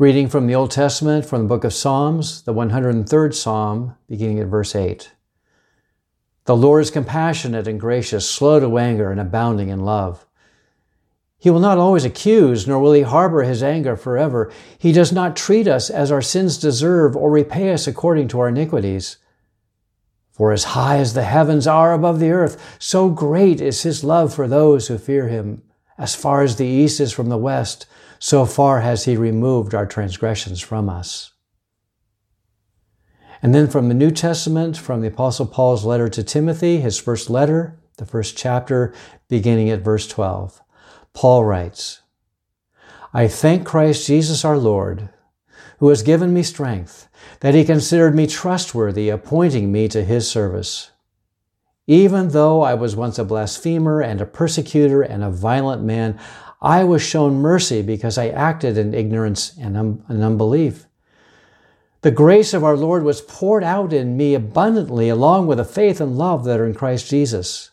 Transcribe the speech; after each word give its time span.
Reading 0.00 0.30
from 0.30 0.46
the 0.46 0.54
Old 0.54 0.70
Testament 0.70 1.26
from 1.26 1.42
the 1.42 1.48
book 1.48 1.62
of 1.62 1.74
Psalms, 1.74 2.40
the 2.44 2.54
103rd 2.54 3.34
Psalm, 3.34 3.96
beginning 4.08 4.38
at 4.38 4.46
verse 4.46 4.74
8. 4.74 5.12
The 6.46 6.56
Lord 6.56 6.80
is 6.80 6.90
compassionate 6.90 7.68
and 7.68 7.78
gracious, 7.78 8.26
slow 8.26 8.58
to 8.60 8.78
anger, 8.78 9.10
and 9.10 9.20
abounding 9.20 9.68
in 9.68 9.80
love. 9.80 10.24
He 11.36 11.50
will 11.50 11.60
not 11.60 11.76
always 11.76 12.06
accuse, 12.06 12.66
nor 12.66 12.80
will 12.80 12.94
he 12.94 13.02
harbor 13.02 13.42
his 13.42 13.62
anger 13.62 13.94
forever. 13.94 14.50
He 14.78 14.90
does 14.90 15.12
not 15.12 15.36
treat 15.36 15.68
us 15.68 15.90
as 15.90 16.10
our 16.10 16.22
sins 16.22 16.56
deserve 16.56 17.14
or 17.14 17.30
repay 17.30 17.70
us 17.70 17.86
according 17.86 18.28
to 18.28 18.40
our 18.40 18.48
iniquities. 18.48 19.18
For 20.32 20.50
as 20.50 20.64
high 20.64 20.96
as 20.96 21.12
the 21.12 21.24
heavens 21.24 21.66
are 21.66 21.92
above 21.92 22.20
the 22.20 22.30
earth, 22.30 22.78
so 22.78 23.10
great 23.10 23.60
is 23.60 23.82
his 23.82 24.02
love 24.02 24.32
for 24.32 24.48
those 24.48 24.88
who 24.88 24.96
fear 24.96 25.28
him. 25.28 25.60
As 25.98 26.14
far 26.14 26.40
as 26.40 26.56
the 26.56 26.64
east 26.64 27.00
is 27.00 27.12
from 27.12 27.28
the 27.28 27.36
west, 27.36 27.84
so 28.20 28.44
far 28.44 28.80
has 28.80 29.06
he 29.06 29.16
removed 29.16 29.74
our 29.74 29.86
transgressions 29.86 30.60
from 30.60 30.90
us. 30.90 31.32
And 33.42 33.54
then 33.54 33.66
from 33.66 33.88
the 33.88 33.94
New 33.94 34.10
Testament, 34.10 34.76
from 34.76 35.00
the 35.00 35.08
Apostle 35.08 35.46
Paul's 35.46 35.86
letter 35.86 36.08
to 36.10 36.22
Timothy, 36.22 36.80
his 36.80 36.98
first 37.00 37.30
letter, 37.30 37.80
the 37.96 38.04
first 38.04 38.36
chapter, 38.36 38.92
beginning 39.28 39.70
at 39.70 39.80
verse 39.80 40.06
12. 40.06 40.60
Paul 41.14 41.44
writes, 41.44 42.02
I 43.14 43.26
thank 43.26 43.66
Christ 43.66 44.06
Jesus 44.06 44.44
our 44.44 44.58
Lord, 44.58 45.08
who 45.78 45.88
has 45.88 46.02
given 46.02 46.34
me 46.34 46.42
strength, 46.42 47.08
that 47.40 47.54
he 47.54 47.64
considered 47.64 48.14
me 48.14 48.26
trustworthy, 48.26 49.08
appointing 49.08 49.72
me 49.72 49.88
to 49.88 50.04
his 50.04 50.30
service. 50.30 50.90
Even 51.86 52.28
though 52.28 52.60
I 52.60 52.74
was 52.74 52.94
once 52.94 53.18
a 53.18 53.24
blasphemer 53.24 54.02
and 54.02 54.20
a 54.20 54.26
persecutor 54.26 55.00
and 55.00 55.24
a 55.24 55.30
violent 55.30 55.82
man, 55.82 56.20
I 56.62 56.84
was 56.84 57.02
shown 57.02 57.40
mercy 57.40 57.82
because 57.82 58.18
I 58.18 58.28
acted 58.28 58.76
in 58.76 58.94
ignorance 58.94 59.56
and, 59.58 59.76
un- 59.76 60.04
and 60.08 60.22
unbelief. 60.22 60.86
The 62.02 62.10
grace 62.10 62.54
of 62.54 62.64
our 62.64 62.76
Lord 62.76 63.02
was 63.02 63.20
poured 63.20 63.64
out 63.64 63.92
in 63.92 64.16
me 64.16 64.34
abundantly, 64.34 65.08
along 65.08 65.46
with 65.46 65.58
the 65.58 65.64
faith 65.64 66.00
and 66.00 66.16
love 66.16 66.44
that 66.44 66.58
are 66.58 66.66
in 66.66 66.74
Christ 66.74 67.08
Jesus. 67.08 67.70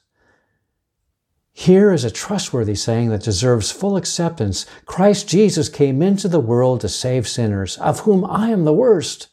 Here 1.53 1.91
is 1.91 2.03
a 2.03 2.11
trustworthy 2.11 2.75
saying 2.75 3.09
that 3.09 3.23
deserves 3.23 3.71
full 3.71 3.97
acceptance. 3.97 4.65
Christ 4.85 5.27
Jesus 5.27 5.69
came 5.69 6.01
into 6.01 6.27
the 6.27 6.39
world 6.39 6.81
to 6.81 6.89
save 6.89 7.27
sinners, 7.27 7.77
of 7.77 8.01
whom 8.01 8.23
I 8.25 8.49
am 8.49 8.63
the 8.63 8.73
worst. 8.73 9.29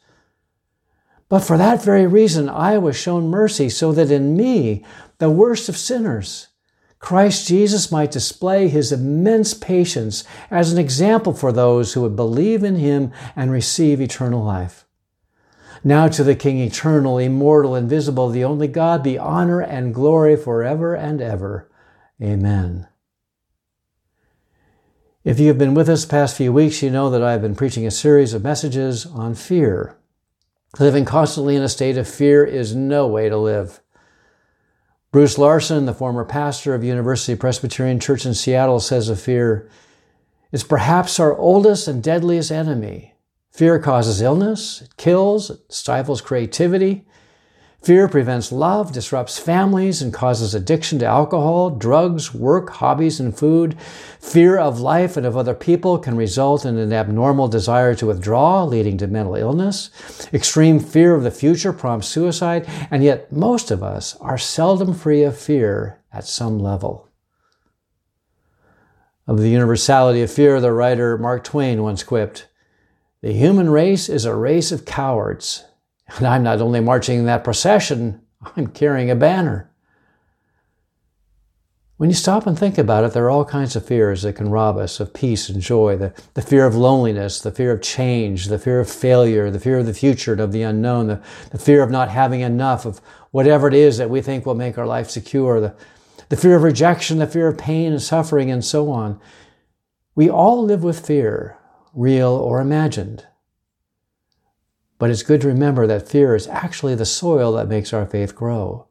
But 1.29 1.41
for 1.41 1.59
that 1.59 1.83
very 1.83 2.07
reason, 2.07 2.49
I 2.49 2.79
was 2.79 2.97
shown 2.97 3.29
mercy, 3.29 3.69
so 3.69 3.93
that 3.93 4.11
in 4.11 4.37
me, 4.37 4.85
the 5.19 5.31
worst 5.31 5.69
of 5.69 5.77
sinners, 5.77 6.49
Christ 7.05 7.47
Jesus 7.47 7.93
might 7.93 8.11
display 8.11 8.67
his 8.67 8.91
immense 8.91 9.53
patience 9.53 10.25
as 10.51 10.73
an 10.73 10.79
example 10.79 11.35
for 11.35 11.53
those 11.53 11.93
who 11.93 12.01
would 12.01 12.17
believe 12.17 12.65
in 12.65 12.77
him 12.77 13.13
and 13.37 13.53
receive 13.53 14.01
eternal 14.01 14.43
life. 14.43 14.87
Now 15.85 16.09
to 16.09 16.25
the 16.25 16.35
King, 16.35 16.61
eternal, 16.61 17.19
immortal, 17.19 17.77
invisible, 17.77 18.31
the 18.31 18.45
only 18.45 18.69
God, 18.69 19.03
be 19.03 19.19
honor 19.19 19.61
and 19.61 19.95
glory 19.95 20.35
forever 20.35 20.95
and 20.95 21.21
ever. 21.21 21.71
Amen. 22.23 22.89
If 25.25 25.39
you 25.39 25.49
have 25.49 25.59
been 25.59 25.75
with 25.75 25.91
us 25.91 26.07
past 26.07 26.39
few 26.39 26.55
weeks, 26.55 26.83
you 26.83 26.89
know 26.89 27.11
that 27.11 27.23
I've 27.23 27.43
been 27.43 27.55
preaching 27.55 27.87
a 27.87 27.91
series 27.91 28.33
of 28.33 28.43
messages 28.43 29.05
on 29.05 29.35
fear. 29.35 29.99
Living 30.79 31.05
constantly 31.05 31.55
in 31.55 31.63
a 31.63 31.69
state 31.69 31.99
of 31.99 32.09
fear 32.09 32.47
is 32.47 32.75
no 32.75 33.07
way 33.07 33.29
to 33.29 33.37
live. 33.37 33.83
Bruce 35.15 35.39
Larson, 35.39 35.87
the 35.87 35.95
former 35.95 36.25
pastor 36.25 36.75
of 36.75 36.83
University 36.83 37.37
Presbyterian 37.37 38.01
Church 38.01 38.27
in 38.27 38.35
Seattle, 38.35 38.81
says 38.81 39.09
of 39.09 39.21
fear, 39.21 39.71
it's 40.51 40.65
perhaps 40.65 41.21
our 41.21 41.39
oldest 41.39 41.87
and 41.87 42.03
deadliest 42.03 42.51
enemy. 42.51 43.15
Fear 43.53 43.79
causes 43.79 44.21
illness, 44.21 44.83
it 44.83 44.97
kills, 44.97 45.51
it 45.51 45.61
stifles 45.69 46.21
creativity, 46.21 47.07
Fear 47.85 48.09
prevents 48.09 48.51
love, 48.51 48.93
disrupts 48.93 49.39
families, 49.39 50.01
and 50.01 50.11
causes 50.11 50.55
addiction 50.55 50.99
to 51.01 51.05
alcohol, 51.05 51.69
drugs, 51.69 52.33
work, 52.33 52.71
hobbies, 52.71 53.21
and 53.21 53.37
food. 53.37 53.79
Fear 54.21 54.57
of 54.57 54.81
life 54.81 55.19
and 55.19 55.27
of 55.27 55.37
other 55.37 55.53
people 55.53 55.99
can 55.99 56.17
result 56.17 56.65
in 56.65 56.79
an 56.79 56.95
abnormal 56.95 57.47
desire 57.47 57.95
to 57.97 58.07
withdraw, 58.07 58.65
leading 58.65 58.97
to 58.97 59.07
mental 59.07 59.35
illness. 59.35 59.91
Extreme 60.33 60.81
fear 60.81 61.15
of 61.15 61.25
the 61.25 61.31
future 61.31 61.75
prompts 61.75 62.09
suicide, 62.09 62.67
and 62.91 63.05
yet 63.05 63.31
most 63.31 63.71
of 63.71 63.83
us 63.83 64.17
are 64.17 64.39
seldom 64.39 64.95
free 64.95 65.23
of 65.23 65.37
fear 65.37 66.01
at 66.11 66.25
some 66.25 66.59
level. 66.59 67.11
Of 69.27 69.41
the 69.41 69.51
universality 69.51 70.23
of 70.23 70.33
fear, 70.33 70.59
the 70.59 70.73
writer 70.73 71.19
Mark 71.19 71.45
Twain 71.45 71.83
once 71.83 72.03
quipped 72.03 72.49
The 73.21 73.35
human 73.35 73.69
race 73.69 74.09
is 74.09 74.25
a 74.25 74.35
race 74.35 74.73
of 74.73 74.87
cowards 74.87 75.65
and 76.09 76.27
I'm 76.27 76.43
not 76.43 76.61
only 76.61 76.81
marching 76.81 77.19
in 77.21 77.27
that 77.27 77.45
procession, 77.45 78.21
I'm 78.57 78.69
carrying 78.69 79.11
a 79.11 79.17
banner. 79.17 79.71
When 81.97 82.11
you 82.11 82.17
stop 82.17 82.47
and 82.47 82.59
think 82.59 82.77
about 82.77 83.05
it, 83.05 83.13
there 83.13 83.25
are 83.25 83.31
all 83.31 83.45
kinds 83.45 83.77
of 83.77 83.87
fears 83.87 84.23
that 84.23 84.35
can 84.35 84.51
rob 84.51 84.77
us 84.77 84.99
of 84.99 85.15
peace 85.15 85.49
and 85.49 85.63
joy. 85.63 85.97
The, 85.97 86.13
the 86.35 86.43
fear 86.43 86.67
of 86.67 86.75
loneliness, 86.75 87.41
the 87.41 87.53
fear 87.53 87.71
of 87.71 87.83
change, 87.83 88.47
the 88.47 88.59
fear 88.59 88.81
of 88.81 88.91
failure, 88.91 89.49
the 89.49 89.61
fear 89.61 89.79
of 89.79 89.87
the 89.87 89.95
future 89.95 90.33
and 90.33 90.41
of 90.41 90.51
the 90.51 90.63
unknown, 90.63 91.07
the, 91.07 91.23
the 91.53 91.59
fear 91.59 91.85
of 91.85 91.91
not 91.91 92.11
having 92.11 92.41
enough 92.41 92.85
of 92.85 93.01
whatever 93.31 93.69
it 93.69 93.75
is 93.75 93.97
that 93.99 94.11
we 94.11 94.21
think 94.21 94.45
will 94.45 94.57
make 94.57 94.77
our 94.77 94.87
life 94.87 95.09
secure, 95.09 95.61
the, 95.61 95.75
the 96.31 96.37
fear 96.37 96.57
of 96.57 96.65
rejection, 96.65 97.19
the 97.19 97.29
fear 97.29 97.47
of 97.47 97.57
pain 97.57 97.93
and 97.93 98.03
suffering, 98.03 98.51
and 98.51 98.65
so 98.65 98.91
on. 98.91 99.21
We 100.17 100.29
all 100.29 100.65
live 100.65 100.83
with 100.83 101.07
fear, 101.07 101.59
real 101.93 102.31
or 102.31 102.61
imagined. 102.61 103.25
But 104.99 105.11
it's 105.11 105.23
good 105.23 105.41
to 105.43 105.49
remember 105.49 105.87
that 105.87 106.09
fear 106.09 106.35
is 106.35 106.47
actually 106.49 106.95
the 106.95 107.05
soil 107.05 107.53
that 107.53 107.69
makes 107.69 107.93
our 107.93 108.07
faith 108.07 108.35
grow. 108.35 108.87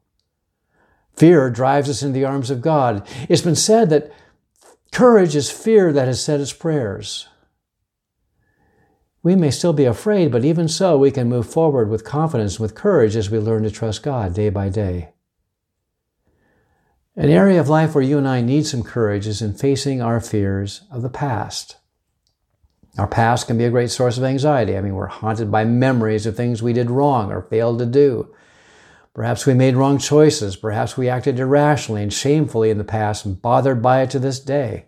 Fear 1.16 1.52
drives 1.52 1.90
us 1.90 2.02
into 2.02 2.14
the 2.14 2.26
arms 2.26 2.50
of 2.50 2.62
God. 2.62 3.08
It's 3.30 3.42
been 3.42 3.56
said 3.56 3.90
that 3.90 4.12
courage 4.92 5.36
is 5.36 5.52
fear 5.52 5.94
that 5.94 6.08
has 6.08 6.24
said 6.24 6.42
its 6.42 6.54
prayers. 6.54 7.28
We 9.22 9.36
may 9.36 9.52
still 9.52 9.72
be 9.72 9.86
afraid, 9.86 10.32
but 10.32 10.44
even 10.44 10.68
so, 10.68 10.98
we 10.98 11.10
can 11.10 11.30
move 11.30 11.50
forward 11.50 11.90
with 11.90 12.04
confidence, 12.04 12.60
with 12.60 12.76
courage 12.76 13.16
as 13.16 13.30
we 13.30 13.40
learn 13.40 13.64
to 13.64 13.72
trust 13.72 14.04
God 14.04 14.34
day 14.34 14.50
by 14.50 14.68
day. 14.68 15.14
An 17.16 17.30
area 17.30 17.60
of 17.60 17.70
life 17.70 17.96
where 17.96 18.04
you 18.04 18.18
and 18.18 18.28
I 18.28 18.42
need 18.42 18.66
some 18.66 18.84
courage 18.84 19.28
is 19.28 19.42
in 19.42 19.54
facing 19.54 20.02
our 20.02 20.20
fears 20.20 20.82
of 20.92 21.04
the 21.04 21.10
past. 21.10 21.78
Our 22.98 23.08
past 23.08 23.48
can 23.48 23.58
be 23.58 23.64
a 23.66 23.72
great 23.72 23.90
source 23.90 24.18
of 24.18 24.24
anxiety. 24.24 24.78
I 24.78 24.82
mean, 24.82 24.94
we're 24.94 25.08
haunted 25.08 25.52
by 25.52 25.66
memories 25.66 26.26
of 26.26 26.36
things 26.36 26.62
we 26.62 26.74
did 26.74 26.92
wrong 26.92 27.32
or 27.32 27.42
failed 27.42 27.80
to 27.80 27.86
do. 27.88 28.34
Perhaps 29.16 29.46
we 29.46 29.54
made 29.54 29.76
wrong 29.76 29.98
choices. 29.98 30.56
Perhaps 30.56 30.96
we 30.96 31.10
acted 31.10 31.40
irrationally 31.40 32.04
and 32.04 32.14
shamefully 32.14 32.70
in 32.70 32.78
the 32.78 32.84
past 32.84 33.26
and 33.26 33.42
bothered 33.42 33.82
by 33.82 34.02
it 34.02 34.12
to 34.12 34.20
this 34.20 34.40
day. 34.40 34.86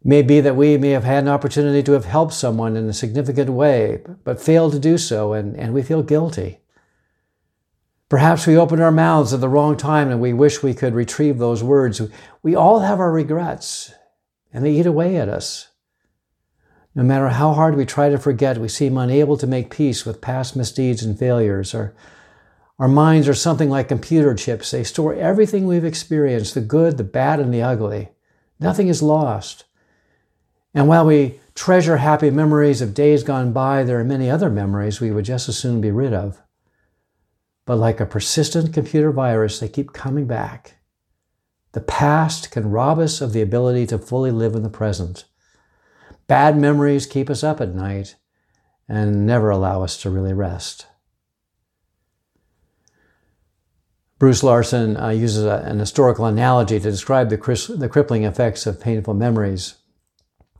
It 0.00 0.06
may 0.06 0.22
be 0.22 0.40
that 0.40 0.56
we 0.56 0.78
may 0.78 0.90
have 0.90 1.04
had 1.04 1.24
an 1.24 1.28
opportunity 1.28 1.82
to 1.82 1.92
have 1.92 2.06
helped 2.06 2.34
someone 2.34 2.76
in 2.76 2.88
a 2.88 2.94
significant 2.94 3.50
way, 3.50 4.02
but 4.24 4.40
failed 4.40 4.72
to 4.72 4.78
do 4.78 4.98
so, 4.98 5.32
and, 5.32 5.56
and 5.56 5.72
we 5.74 5.82
feel 5.82 6.02
guilty. 6.02 6.60
Perhaps 8.08 8.46
we 8.46 8.58
opened 8.58 8.82
our 8.82 8.92
mouths 8.92 9.32
at 9.32 9.40
the 9.40 9.48
wrong 9.48 9.74
time 9.74 10.10
and 10.10 10.20
we 10.20 10.34
wish 10.34 10.62
we 10.62 10.74
could 10.74 10.94
retrieve 10.94 11.38
those 11.38 11.62
words. 11.62 12.02
We 12.42 12.54
all 12.54 12.80
have 12.80 13.00
our 13.00 13.12
regrets, 13.12 13.92
and 14.52 14.64
they 14.64 14.72
eat 14.72 14.86
away 14.86 15.16
at 15.16 15.30
us. 15.30 15.68
No 16.94 17.02
matter 17.02 17.28
how 17.28 17.54
hard 17.54 17.74
we 17.74 17.86
try 17.86 18.10
to 18.10 18.18
forget, 18.18 18.58
we 18.58 18.68
seem 18.68 18.98
unable 18.98 19.36
to 19.38 19.46
make 19.46 19.70
peace 19.70 20.04
with 20.04 20.20
past 20.20 20.54
misdeeds 20.54 21.02
and 21.02 21.18
failures. 21.18 21.74
Our, 21.74 21.94
our 22.78 22.88
minds 22.88 23.28
are 23.28 23.34
something 23.34 23.70
like 23.70 23.88
computer 23.88 24.34
chips. 24.34 24.70
They 24.70 24.84
store 24.84 25.14
everything 25.14 25.66
we've 25.66 25.84
experienced 25.84 26.54
the 26.54 26.60
good, 26.60 26.98
the 26.98 27.04
bad, 27.04 27.40
and 27.40 27.52
the 27.52 27.62
ugly. 27.62 28.10
Nothing 28.60 28.88
is 28.88 29.02
lost. 29.02 29.64
And 30.74 30.86
while 30.86 31.06
we 31.06 31.40
treasure 31.54 31.96
happy 31.98 32.30
memories 32.30 32.82
of 32.82 32.94
days 32.94 33.22
gone 33.22 33.52
by, 33.52 33.84
there 33.84 33.98
are 33.98 34.04
many 34.04 34.30
other 34.30 34.50
memories 34.50 35.00
we 35.00 35.10
would 35.10 35.24
just 35.24 35.48
as 35.48 35.58
soon 35.58 35.80
be 35.80 35.90
rid 35.90 36.12
of. 36.12 36.42
But 37.64 37.76
like 37.76 38.00
a 38.00 38.06
persistent 38.06 38.74
computer 38.74 39.12
virus, 39.12 39.60
they 39.60 39.68
keep 39.68 39.92
coming 39.92 40.26
back. 40.26 40.74
The 41.72 41.80
past 41.80 42.50
can 42.50 42.70
rob 42.70 42.98
us 42.98 43.22
of 43.22 43.32
the 43.32 43.40
ability 43.40 43.86
to 43.86 43.98
fully 43.98 44.30
live 44.30 44.54
in 44.54 44.62
the 44.62 44.68
present. 44.68 45.24
Bad 46.26 46.56
memories 46.56 47.06
keep 47.06 47.28
us 47.28 47.42
up 47.44 47.60
at 47.60 47.74
night 47.74 48.16
and 48.88 49.26
never 49.26 49.50
allow 49.50 49.82
us 49.82 50.00
to 50.02 50.10
really 50.10 50.32
rest. 50.32 50.86
Bruce 54.18 54.44
Larson 54.44 54.96
uh, 54.96 55.08
uses 55.08 55.44
a, 55.44 55.64
an 55.66 55.80
historical 55.80 56.26
analogy 56.26 56.78
to 56.78 56.90
describe 56.90 57.28
the, 57.28 57.74
the 57.76 57.88
crippling 57.88 58.22
effects 58.22 58.66
of 58.66 58.80
painful 58.80 59.14
memories. 59.14 59.74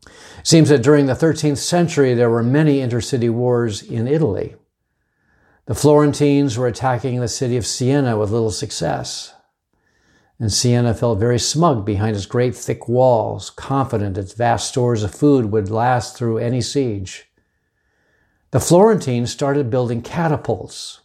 It 0.05 0.13
seems 0.49 0.69
that 0.69 0.83
during 0.83 1.07
the 1.07 1.13
13th 1.13 1.59
century, 1.59 2.15
there 2.15 2.29
were 2.29 2.43
many 2.43 2.79
intercity 2.79 3.31
wars 3.31 3.81
in 3.81 4.09
Italy. 4.09 4.57
The 5.67 5.77
Florentines 5.77 6.59
were 6.59 6.67
attacking 6.67 7.21
the 7.21 7.29
city 7.29 7.57
of 7.57 7.65
Siena 7.65 8.19
with 8.19 8.33
little 8.33 8.51
success. 8.51 9.33
And 10.39 10.53
Siena 10.53 10.95
felt 10.95 11.21
very 11.21 11.39
smug 11.39 11.85
behind 11.85 12.17
its 12.17 12.27
great 12.27 12.55
thick 12.57 12.89
walls, 12.89 13.51
confident 13.51 14.19
its 14.19 14.33
vast 14.33 14.69
stores 14.69 15.03
of 15.03 15.15
food 15.15 15.53
would 15.53 15.71
last 15.71 16.17
through 16.17 16.39
any 16.39 16.61
siege. 16.61 17.31
The 18.51 18.61
Florentines 18.61 19.31
started 19.31 19.71
building 19.71 20.03
catapults, 20.03 21.01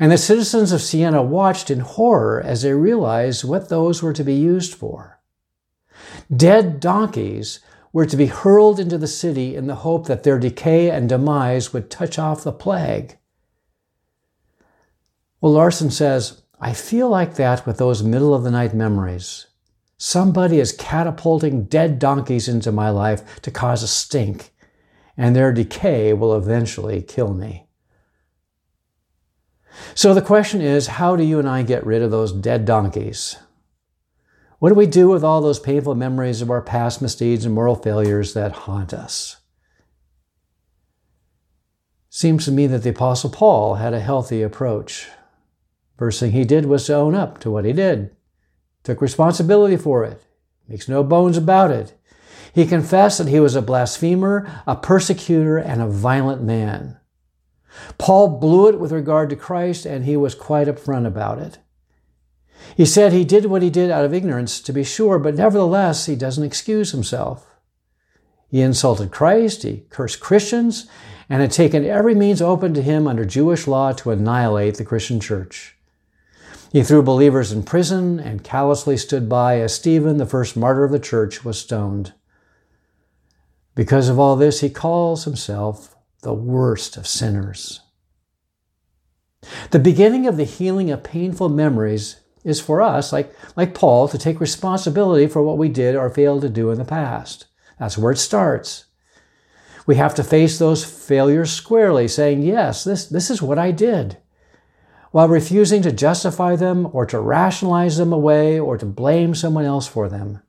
and 0.00 0.10
the 0.10 0.18
citizens 0.18 0.72
of 0.72 0.82
Siena 0.82 1.22
watched 1.22 1.70
in 1.70 1.80
horror 1.80 2.40
as 2.40 2.62
they 2.62 2.72
realized 2.72 3.44
what 3.44 3.68
those 3.68 4.02
were 4.02 4.12
to 4.12 4.24
be 4.24 4.34
used 4.34 4.74
for. 4.74 5.20
Dead 6.34 6.80
donkeys 6.80 7.60
were 7.92 8.06
to 8.06 8.16
be 8.16 8.26
hurled 8.26 8.80
into 8.80 8.98
the 8.98 9.06
city 9.06 9.54
in 9.54 9.66
the 9.66 9.76
hope 9.76 10.06
that 10.06 10.24
their 10.24 10.38
decay 10.38 10.90
and 10.90 11.08
demise 11.08 11.72
would 11.72 11.90
touch 11.90 12.18
off 12.18 12.42
the 12.42 12.52
plague. 12.52 13.18
Well, 15.40 15.52
Larson 15.52 15.90
says, 15.90 16.42
I 16.60 16.72
feel 16.72 17.08
like 17.08 17.34
that 17.34 17.66
with 17.66 17.78
those 17.78 18.02
middle 18.02 18.34
of 18.34 18.42
the 18.42 18.50
night 18.50 18.74
memories. 18.74 19.46
Somebody 19.96 20.58
is 20.60 20.72
catapulting 20.72 21.64
dead 21.64 21.98
donkeys 21.98 22.48
into 22.48 22.72
my 22.72 22.90
life 22.90 23.40
to 23.42 23.50
cause 23.50 23.82
a 23.82 23.88
stink, 23.88 24.52
and 25.16 25.34
their 25.34 25.52
decay 25.52 26.12
will 26.12 26.34
eventually 26.34 27.02
kill 27.02 27.32
me. 27.32 27.66
So 29.94 30.14
the 30.14 30.22
question 30.22 30.60
is 30.60 30.86
how 30.86 31.16
do 31.16 31.24
you 31.24 31.38
and 31.38 31.48
I 31.48 31.62
get 31.62 31.86
rid 31.86 32.02
of 32.02 32.10
those 32.10 32.32
dead 32.32 32.64
donkeys? 32.64 33.36
What 34.58 34.70
do 34.70 34.74
we 34.74 34.86
do 34.86 35.08
with 35.08 35.24
all 35.24 35.40
those 35.40 35.58
painful 35.58 35.94
memories 35.94 36.40
of 36.40 36.50
our 36.50 36.62
past 36.62 37.02
misdeeds 37.02 37.44
and 37.44 37.54
moral 37.54 37.74
failures 37.74 38.34
that 38.34 38.52
haunt 38.52 38.94
us? 38.94 39.36
Seems 42.08 42.44
to 42.44 42.52
me 42.52 42.66
that 42.68 42.82
the 42.82 42.90
Apostle 42.90 43.30
Paul 43.30 43.74
had 43.74 43.92
a 43.92 44.00
healthy 44.00 44.40
approach. 44.40 45.08
First 45.96 46.20
thing 46.20 46.32
he 46.32 46.44
did 46.44 46.66
was 46.66 46.86
to 46.86 46.94
own 46.94 47.14
up 47.14 47.38
to 47.40 47.50
what 47.50 47.64
he 47.64 47.72
did, 47.72 48.14
took 48.82 49.00
responsibility 49.00 49.76
for 49.76 50.04
it, 50.04 50.24
makes 50.68 50.88
no 50.88 51.04
bones 51.04 51.36
about 51.36 51.70
it. 51.70 51.94
He 52.52 52.66
confessed 52.66 53.18
that 53.18 53.28
he 53.28 53.40
was 53.40 53.56
a 53.56 53.62
blasphemer, 53.62 54.62
a 54.66 54.76
persecutor, 54.76 55.58
and 55.58 55.80
a 55.82 55.88
violent 55.88 56.42
man. 56.42 56.98
Paul 57.98 58.38
blew 58.38 58.68
it 58.68 58.78
with 58.78 58.92
regard 58.92 59.30
to 59.30 59.36
Christ, 59.36 59.84
and 59.86 60.04
he 60.04 60.16
was 60.16 60.34
quite 60.34 60.68
upfront 60.68 61.06
about 61.06 61.38
it. 61.38 61.58
He 62.76 62.86
said 62.86 63.12
he 63.12 63.24
did 63.24 63.46
what 63.46 63.62
he 63.62 63.70
did 63.70 63.90
out 63.90 64.04
of 64.04 64.14
ignorance, 64.14 64.60
to 64.60 64.72
be 64.72 64.84
sure, 64.84 65.18
but 65.18 65.34
nevertheless, 65.34 66.06
he 66.06 66.16
doesn't 66.16 66.44
excuse 66.44 66.92
himself. 66.92 67.46
He 68.48 68.60
insulted 68.60 69.10
Christ, 69.10 69.64
he 69.64 69.84
cursed 69.90 70.20
Christians, 70.20 70.86
and 71.28 71.40
had 71.40 71.50
taken 71.50 71.84
every 71.84 72.14
means 72.14 72.40
open 72.40 72.74
to 72.74 72.82
him 72.82 73.06
under 73.06 73.24
Jewish 73.24 73.66
law 73.66 73.92
to 73.92 74.10
annihilate 74.10 74.76
the 74.76 74.84
Christian 74.84 75.18
church. 75.18 75.73
He 76.74 76.82
threw 76.82 77.04
believers 77.04 77.52
in 77.52 77.62
prison 77.62 78.18
and 78.18 78.42
callously 78.42 78.96
stood 78.96 79.28
by 79.28 79.60
as 79.60 79.72
Stephen, 79.72 80.16
the 80.16 80.26
first 80.26 80.56
martyr 80.56 80.82
of 80.82 80.90
the 80.90 80.98
church, 80.98 81.44
was 81.44 81.56
stoned. 81.56 82.14
Because 83.76 84.08
of 84.08 84.18
all 84.18 84.34
this, 84.34 84.58
he 84.58 84.70
calls 84.70 85.22
himself 85.22 85.94
the 86.22 86.34
worst 86.34 86.96
of 86.96 87.06
sinners. 87.06 87.80
The 89.70 89.78
beginning 89.78 90.26
of 90.26 90.36
the 90.36 90.42
healing 90.42 90.90
of 90.90 91.04
painful 91.04 91.48
memories 91.48 92.16
is 92.42 92.60
for 92.60 92.82
us, 92.82 93.12
like, 93.12 93.32
like 93.54 93.72
Paul, 93.72 94.08
to 94.08 94.18
take 94.18 94.40
responsibility 94.40 95.28
for 95.28 95.44
what 95.44 95.58
we 95.58 95.68
did 95.68 95.94
or 95.94 96.10
failed 96.10 96.42
to 96.42 96.48
do 96.48 96.72
in 96.72 96.78
the 96.78 96.84
past. 96.84 97.46
That's 97.78 97.96
where 97.96 98.10
it 98.10 98.18
starts. 98.18 98.86
We 99.86 99.94
have 99.94 100.16
to 100.16 100.24
face 100.24 100.58
those 100.58 100.84
failures 100.84 101.52
squarely, 101.52 102.08
saying, 102.08 102.42
Yes, 102.42 102.82
this, 102.82 103.06
this 103.06 103.30
is 103.30 103.40
what 103.40 103.60
I 103.60 103.70
did, 103.70 104.16
while 105.14 105.28
refusing 105.28 105.80
to 105.80 105.92
justify 105.92 106.56
them 106.56 106.88
or 106.92 107.06
to 107.06 107.20
rationalize 107.20 107.98
them 107.98 108.12
away 108.12 108.58
or 108.58 108.76
to 108.76 108.84
blame 108.84 109.32
someone 109.32 109.64
else 109.64 109.86
for 109.86 110.08
them. 110.08 110.42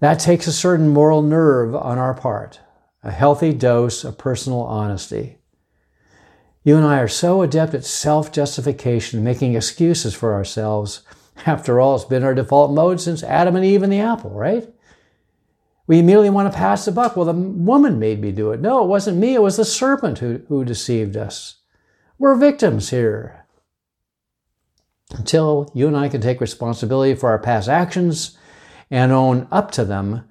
That 0.00 0.18
takes 0.18 0.46
a 0.46 0.52
certain 0.52 0.88
moral 0.88 1.20
nerve 1.20 1.74
on 1.74 1.98
our 1.98 2.14
part, 2.14 2.60
a 3.02 3.10
healthy 3.10 3.52
dose 3.52 4.02
of 4.02 4.16
personal 4.16 4.62
honesty. 4.62 5.36
You 6.62 6.78
and 6.78 6.86
I 6.86 7.00
are 7.00 7.06
so 7.06 7.42
adept 7.42 7.74
at 7.74 7.84
self 7.84 8.32
justification, 8.32 9.22
making 9.22 9.56
excuses 9.56 10.14
for 10.14 10.32
ourselves. 10.32 11.02
After 11.44 11.78
all, 11.82 11.96
it's 11.96 12.06
been 12.06 12.24
our 12.24 12.34
default 12.34 12.72
mode 12.72 12.98
since 12.98 13.22
Adam 13.22 13.56
and 13.56 13.64
Eve 13.64 13.82
and 13.82 13.92
the 13.92 14.00
apple, 14.00 14.30
right? 14.30 14.66
We 15.86 15.98
immediately 15.98 16.30
want 16.30 16.50
to 16.50 16.58
pass 16.58 16.86
the 16.86 16.92
buck. 16.92 17.14
Well, 17.14 17.26
the 17.26 17.34
woman 17.34 17.98
made 17.98 18.22
me 18.22 18.32
do 18.32 18.52
it. 18.52 18.60
No, 18.60 18.82
it 18.82 18.88
wasn't 18.88 19.18
me. 19.18 19.34
It 19.34 19.42
was 19.42 19.58
the 19.58 19.66
serpent 19.66 20.20
who, 20.20 20.40
who 20.48 20.64
deceived 20.64 21.14
us. 21.14 21.56
We're 22.16 22.36
victims 22.36 22.90
here. 22.90 23.44
Until 25.10 25.68
you 25.74 25.88
and 25.88 25.96
I 25.96 26.08
can 26.08 26.20
take 26.20 26.40
responsibility 26.40 27.14
for 27.14 27.30
our 27.30 27.40
past 27.40 27.68
actions 27.68 28.38
and 28.88 29.10
own 29.10 29.48
up 29.50 29.72
to 29.72 29.84
them, 29.84 30.28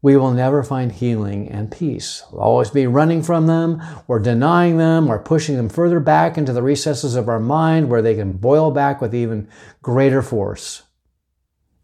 we 0.00 0.16
will 0.16 0.30
never 0.30 0.62
find 0.62 0.92
healing 0.92 1.48
and 1.48 1.72
peace. 1.72 2.22
We'll 2.30 2.42
always 2.42 2.70
be 2.70 2.86
running 2.86 3.22
from 3.22 3.48
them 3.48 3.82
or 4.06 4.20
denying 4.20 4.76
them 4.76 5.10
or 5.10 5.18
pushing 5.18 5.56
them 5.56 5.68
further 5.68 5.98
back 5.98 6.38
into 6.38 6.52
the 6.52 6.62
recesses 6.62 7.16
of 7.16 7.28
our 7.28 7.40
mind 7.40 7.90
where 7.90 8.02
they 8.02 8.14
can 8.14 8.34
boil 8.34 8.70
back 8.70 9.00
with 9.00 9.12
even 9.12 9.48
greater 9.82 10.22
force. 10.22 10.83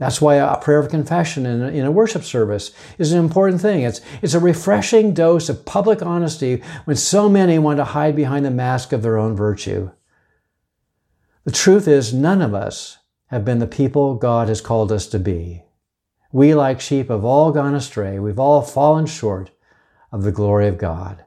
That's 0.01 0.19
why 0.19 0.37
a 0.37 0.57
prayer 0.57 0.79
of 0.79 0.89
confession 0.89 1.45
in 1.45 1.63
a, 1.63 1.69
in 1.69 1.85
a 1.85 1.91
worship 1.91 2.25
service 2.25 2.73
is 2.97 3.13
an 3.13 3.19
important 3.19 3.61
thing. 3.61 3.83
It's, 3.83 4.01
it's 4.23 4.33
a 4.33 4.41
refreshing 4.41 5.13
dose 5.13 5.51
of 5.51 5.67
public 5.67 6.01
honesty 6.01 6.63
when 6.87 6.97
so 6.97 7.29
many 7.29 7.59
want 7.59 7.77
to 7.77 7.85
hide 7.85 8.17
behind 8.17 8.47
the 8.47 8.51
mask 8.51 8.95
of 8.95 9.03
their 9.03 9.19
own 9.19 9.37
virtue. 9.37 9.91
The 11.45 11.53
truth 11.53 11.87
is, 11.87 12.15
none 12.15 12.41
of 12.41 12.55
us 12.55 12.97
have 13.27 13.45
been 13.45 13.59
the 13.59 13.67
people 13.67 14.15
God 14.15 14.49
has 14.49 14.63
called 14.63 14.91
us 14.91 15.07
to 15.09 15.19
be. 15.19 15.65
We, 16.33 16.55
like 16.55 16.81
sheep, 16.81 17.11
have 17.11 17.25
all 17.25 17.53
gone 17.53 17.75
astray. 17.75 18.19
We've 18.19 18.39
all 18.39 18.63
fallen 18.63 19.05
short 19.05 19.51
of 20.11 20.23
the 20.23 20.33
glory 20.33 20.67
of 20.67 20.79
God. 20.79 21.25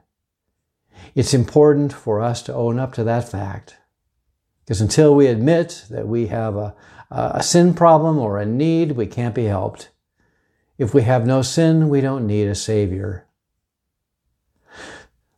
It's 1.14 1.32
important 1.32 1.92
for 1.92 2.20
us 2.20 2.42
to 2.42 2.54
own 2.54 2.80
up 2.80 2.92
to 2.94 3.04
that 3.04 3.28
fact. 3.28 3.76
Because 4.64 4.80
until 4.80 5.14
we 5.14 5.28
admit 5.28 5.84
that 5.90 6.08
we 6.08 6.26
have 6.26 6.56
a, 6.56 6.74
a 7.14 7.42
sin 7.42 7.74
problem 7.74 8.18
or 8.18 8.38
a 8.38 8.46
need, 8.46 8.92
we 8.92 9.06
can't 9.06 9.34
be 9.34 9.44
helped. 9.44 9.90
If 10.78 10.92
we 10.92 11.02
have 11.02 11.26
no 11.26 11.42
sin, 11.42 11.88
we 11.88 12.00
don't 12.00 12.26
need 12.26 12.48
a 12.48 12.54
Savior. 12.54 13.26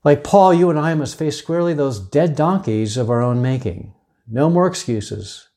Like 0.03 0.25
Paul, 0.25 0.55
you 0.55 0.71
and 0.71 0.79
I 0.79 0.95
must 0.95 1.19
face 1.19 1.37
squarely 1.37 1.75
those 1.75 2.01
dead 2.01 2.37
donkeys 2.37 2.97
of 2.97 3.11
our 3.11 3.21
own 3.21 3.43
making. 3.43 3.93
No 4.27 4.49
more 4.49 4.67
excuses. 4.67 5.49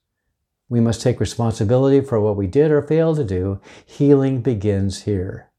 We 0.67 0.79
must 0.79 1.01
take 1.01 1.19
responsibility 1.19 2.01
for 2.01 2.19
what 2.19 2.35
we 2.35 2.47
did 2.47 2.71
or 2.71 2.81
failed 2.81 3.17
to 3.17 3.23
do. 3.23 3.61
Healing 3.85 4.41
begins 4.41 5.03
here. 5.03 5.49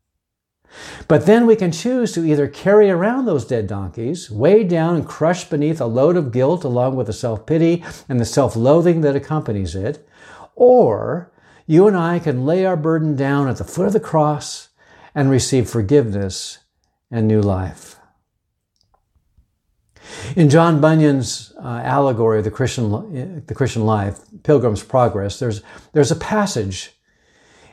But 1.09 1.27
then 1.27 1.47
we 1.47 1.57
can 1.57 1.73
choose 1.73 2.13
to 2.13 2.25
either 2.25 2.47
carry 2.47 2.91
around 2.91 3.25
those 3.25 3.45
dead 3.45 3.67
donkeys, 3.67 4.31
weighed 4.31 4.69
down 4.69 4.95
and 4.95 5.07
crushed 5.07 5.51
beneath 5.51 5.81
a 5.81 5.87
load 5.87 6.17
of 6.17 6.31
guilt 6.31 6.63
along 6.63 6.95
with 6.95 7.09
the 7.09 7.13
self 7.13 7.47
pity 7.47 7.85
and 8.09 8.21
the 8.21 8.25
self 8.25 8.55
loathing 8.55 9.01
that 9.01 9.17
accompanies 9.17 9.75
it, 9.75 10.07
or 10.55 11.33
you 11.67 11.87
and 11.87 11.97
I 11.97 12.19
can 12.19 12.45
lay 12.45 12.65
our 12.65 12.77
burden 12.77 13.17
down 13.17 13.49
at 13.49 13.57
the 13.57 13.65
foot 13.65 13.87
of 13.87 13.93
the 13.93 14.01
cross 14.01 14.69
and 15.15 15.31
receive 15.31 15.69
forgiveness 15.69 16.59
and 17.11 17.27
new 17.27 17.41
life. 17.41 17.97
In 20.35 20.51
John 20.51 20.81
Bunyan's 20.81 21.53
uh, 21.63 21.83
allegory 21.85 22.39
of 22.39 22.45
the 22.45 22.51
Christian, 22.51 23.45
the 23.47 23.55
Christian 23.55 23.85
life, 23.85 24.19
Pilgrim's 24.43 24.83
Progress, 24.83 25.39
there's, 25.39 25.63
there's 25.93 26.11
a 26.11 26.17
passage 26.17 26.93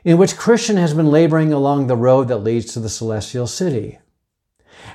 in 0.03 0.17
which 0.17 0.38
Christian 0.38 0.77
has 0.77 0.93
been 0.93 1.12
laboring 1.12 1.51
along 1.51 1.88
the 1.88 1.96
road 1.96 2.27
that 2.27 2.38
leads 2.38 2.74
to 2.74 2.79
the 2.79 2.89
celestial 2.89 3.48
city. 3.48 4.00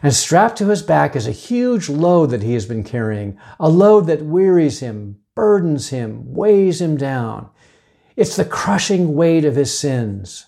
And 0.02 0.14
strapped 0.14 0.58
to 0.58 0.68
his 0.68 0.82
back 0.82 1.14
is 1.14 1.26
a 1.26 1.32
huge 1.32 1.88
load 1.88 2.30
that 2.30 2.42
he 2.42 2.54
has 2.54 2.66
been 2.66 2.84
carrying, 2.84 3.38
a 3.60 3.68
load 3.68 4.06
that 4.06 4.22
wearies 4.22 4.80
him, 4.80 5.18
burdens 5.34 5.90
him, 5.90 6.32
weighs 6.32 6.80
him 6.80 6.96
down. 6.96 7.50
It's 8.22 8.36
the 8.36 8.44
crushing 8.44 9.16
weight 9.16 9.44
of 9.44 9.56
his 9.56 9.76
sins. 9.76 10.46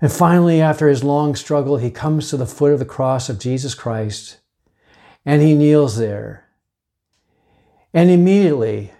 And 0.00 0.10
finally, 0.10 0.62
after 0.62 0.88
his 0.88 1.04
long 1.04 1.34
struggle, 1.34 1.76
he 1.76 1.90
comes 1.90 2.30
to 2.30 2.38
the 2.38 2.46
foot 2.46 2.72
of 2.72 2.78
the 2.78 2.86
cross 2.86 3.28
of 3.28 3.38
Jesus 3.38 3.74
Christ 3.74 4.38
and 5.26 5.42
he 5.42 5.54
kneels 5.54 5.98
there. 5.98 6.48
And 7.92 8.08
immediately, 8.08 8.92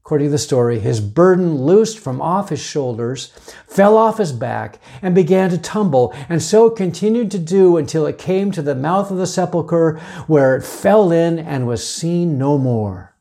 according 0.00 0.28
to 0.28 0.30
the 0.30 0.38
story, 0.38 0.78
his 0.78 1.02
burden 1.02 1.56
loosed 1.56 1.98
from 1.98 2.22
off 2.22 2.48
his 2.48 2.60
shoulders, 2.62 3.26
fell 3.66 3.98
off 3.98 4.16
his 4.16 4.32
back, 4.32 4.78
and 5.02 5.14
began 5.14 5.50
to 5.50 5.58
tumble, 5.58 6.14
and 6.26 6.40
so 6.40 6.70
continued 6.70 7.30
to 7.32 7.38
do 7.38 7.76
until 7.76 8.06
it 8.06 8.16
came 8.16 8.50
to 8.50 8.62
the 8.62 8.74
mouth 8.74 9.10
of 9.10 9.18
the 9.18 9.26
sepulchre, 9.26 10.00
where 10.26 10.56
it 10.56 10.64
fell 10.64 11.12
in 11.12 11.38
and 11.38 11.66
was 11.66 11.86
seen 11.86 12.38
no 12.38 12.56
more. 12.56 13.14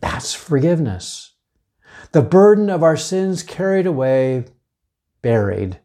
That's 0.00 0.34
forgiveness. 0.34 1.32
The 2.12 2.22
burden 2.22 2.70
of 2.70 2.82
our 2.82 2.96
sins 2.96 3.42
carried 3.42 3.86
away, 3.86 4.44
buried. 5.22 5.80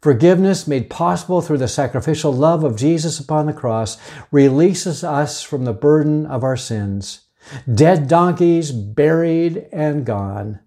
Forgiveness 0.00 0.66
made 0.66 0.90
possible 0.90 1.40
through 1.40 1.58
the 1.58 1.68
sacrificial 1.68 2.32
love 2.32 2.64
of 2.64 2.76
Jesus 2.76 3.20
upon 3.20 3.46
the 3.46 3.52
cross 3.52 3.98
releases 4.32 5.04
us 5.04 5.42
from 5.42 5.64
the 5.64 5.72
burden 5.72 6.26
of 6.26 6.42
our 6.42 6.56
sins. 6.56 7.26
Dead 7.72 8.08
donkeys 8.08 8.72
buried 8.72 9.68
and 9.72 10.04
gone. 10.04 10.60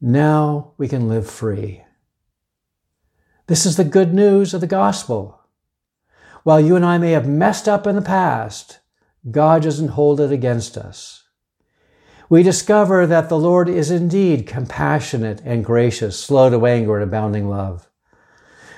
Now 0.00 0.72
we 0.78 0.88
can 0.88 1.08
live 1.08 1.28
free. 1.28 1.84
This 3.46 3.66
is 3.66 3.76
the 3.76 3.84
good 3.84 4.14
news 4.14 4.54
of 4.54 4.62
the 4.62 4.66
gospel. 4.66 5.40
While 6.42 6.60
you 6.60 6.76
and 6.76 6.84
I 6.84 6.96
may 6.96 7.10
have 7.10 7.28
messed 7.28 7.68
up 7.68 7.86
in 7.86 7.96
the 7.96 8.02
past, 8.02 8.78
God 9.30 9.62
doesn't 9.62 9.88
hold 9.88 10.20
it 10.20 10.32
against 10.32 10.78
us. 10.78 11.24
We 12.30 12.44
discover 12.44 13.08
that 13.08 13.28
the 13.28 13.36
Lord 13.36 13.68
is 13.68 13.90
indeed 13.90 14.46
compassionate 14.46 15.42
and 15.44 15.64
gracious, 15.64 16.16
slow 16.16 16.48
to 16.48 16.64
anger 16.64 16.94
and 16.94 17.02
abounding 17.02 17.48
love. 17.48 17.88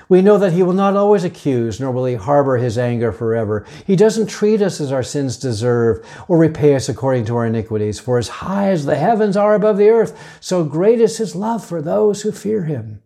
We 0.09 0.23
know 0.23 0.39
that 0.39 0.53
he 0.53 0.63
will 0.63 0.73
not 0.73 0.95
always 0.95 1.23
accuse, 1.23 1.79
nor 1.79 1.91
will 1.91 2.05
he 2.05 2.15
harbor 2.15 2.57
his 2.57 2.79
anger 2.79 3.11
forever. 3.11 3.63
He 3.85 3.95
doesn't 3.95 4.25
treat 4.25 4.61
us 4.61 4.81
as 4.81 4.91
our 4.91 5.03
sins 5.03 5.37
deserve, 5.37 6.03
or 6.27 6.39
repay 6.39 6.75
us 6.75 6.89
according 6.89 7.25
to 7.25 7.35
our 7.35 7.45
iniquities. 7.45 7.99
For 7.99 8.17
as 8.17 8.27
high 8.27 8.69
as 8.69 8.85
the 8.85 8.95
heavens 8.95 9.37
are 9.37 9.53
above 9.53 9.77
the 9.77 9.89
earth, 9.89 10.19
so 10.41 10.63
great 10.63 10.99
is 10.99 11.19
his 11.19 11.35
love 11.35 11.63
for 11.63 11.79
those 11.79 12.23
who 12.23 12.31
fear 12.31 12.63
him. 12.63 13.03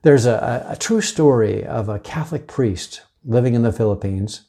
There's 0.00 0.24
a, 0.24 0.66
a 0.70 0.76
true 0.76 1.02
story 1.02 1.64
of 1.64 1.90
a 1.90 1.98
Catholic 1.98 2.46
priest 2.46 3.02
living 3.24 3.54
in 3.54 3.62
the 3.62 3.72
Philippines, 3.72 4.46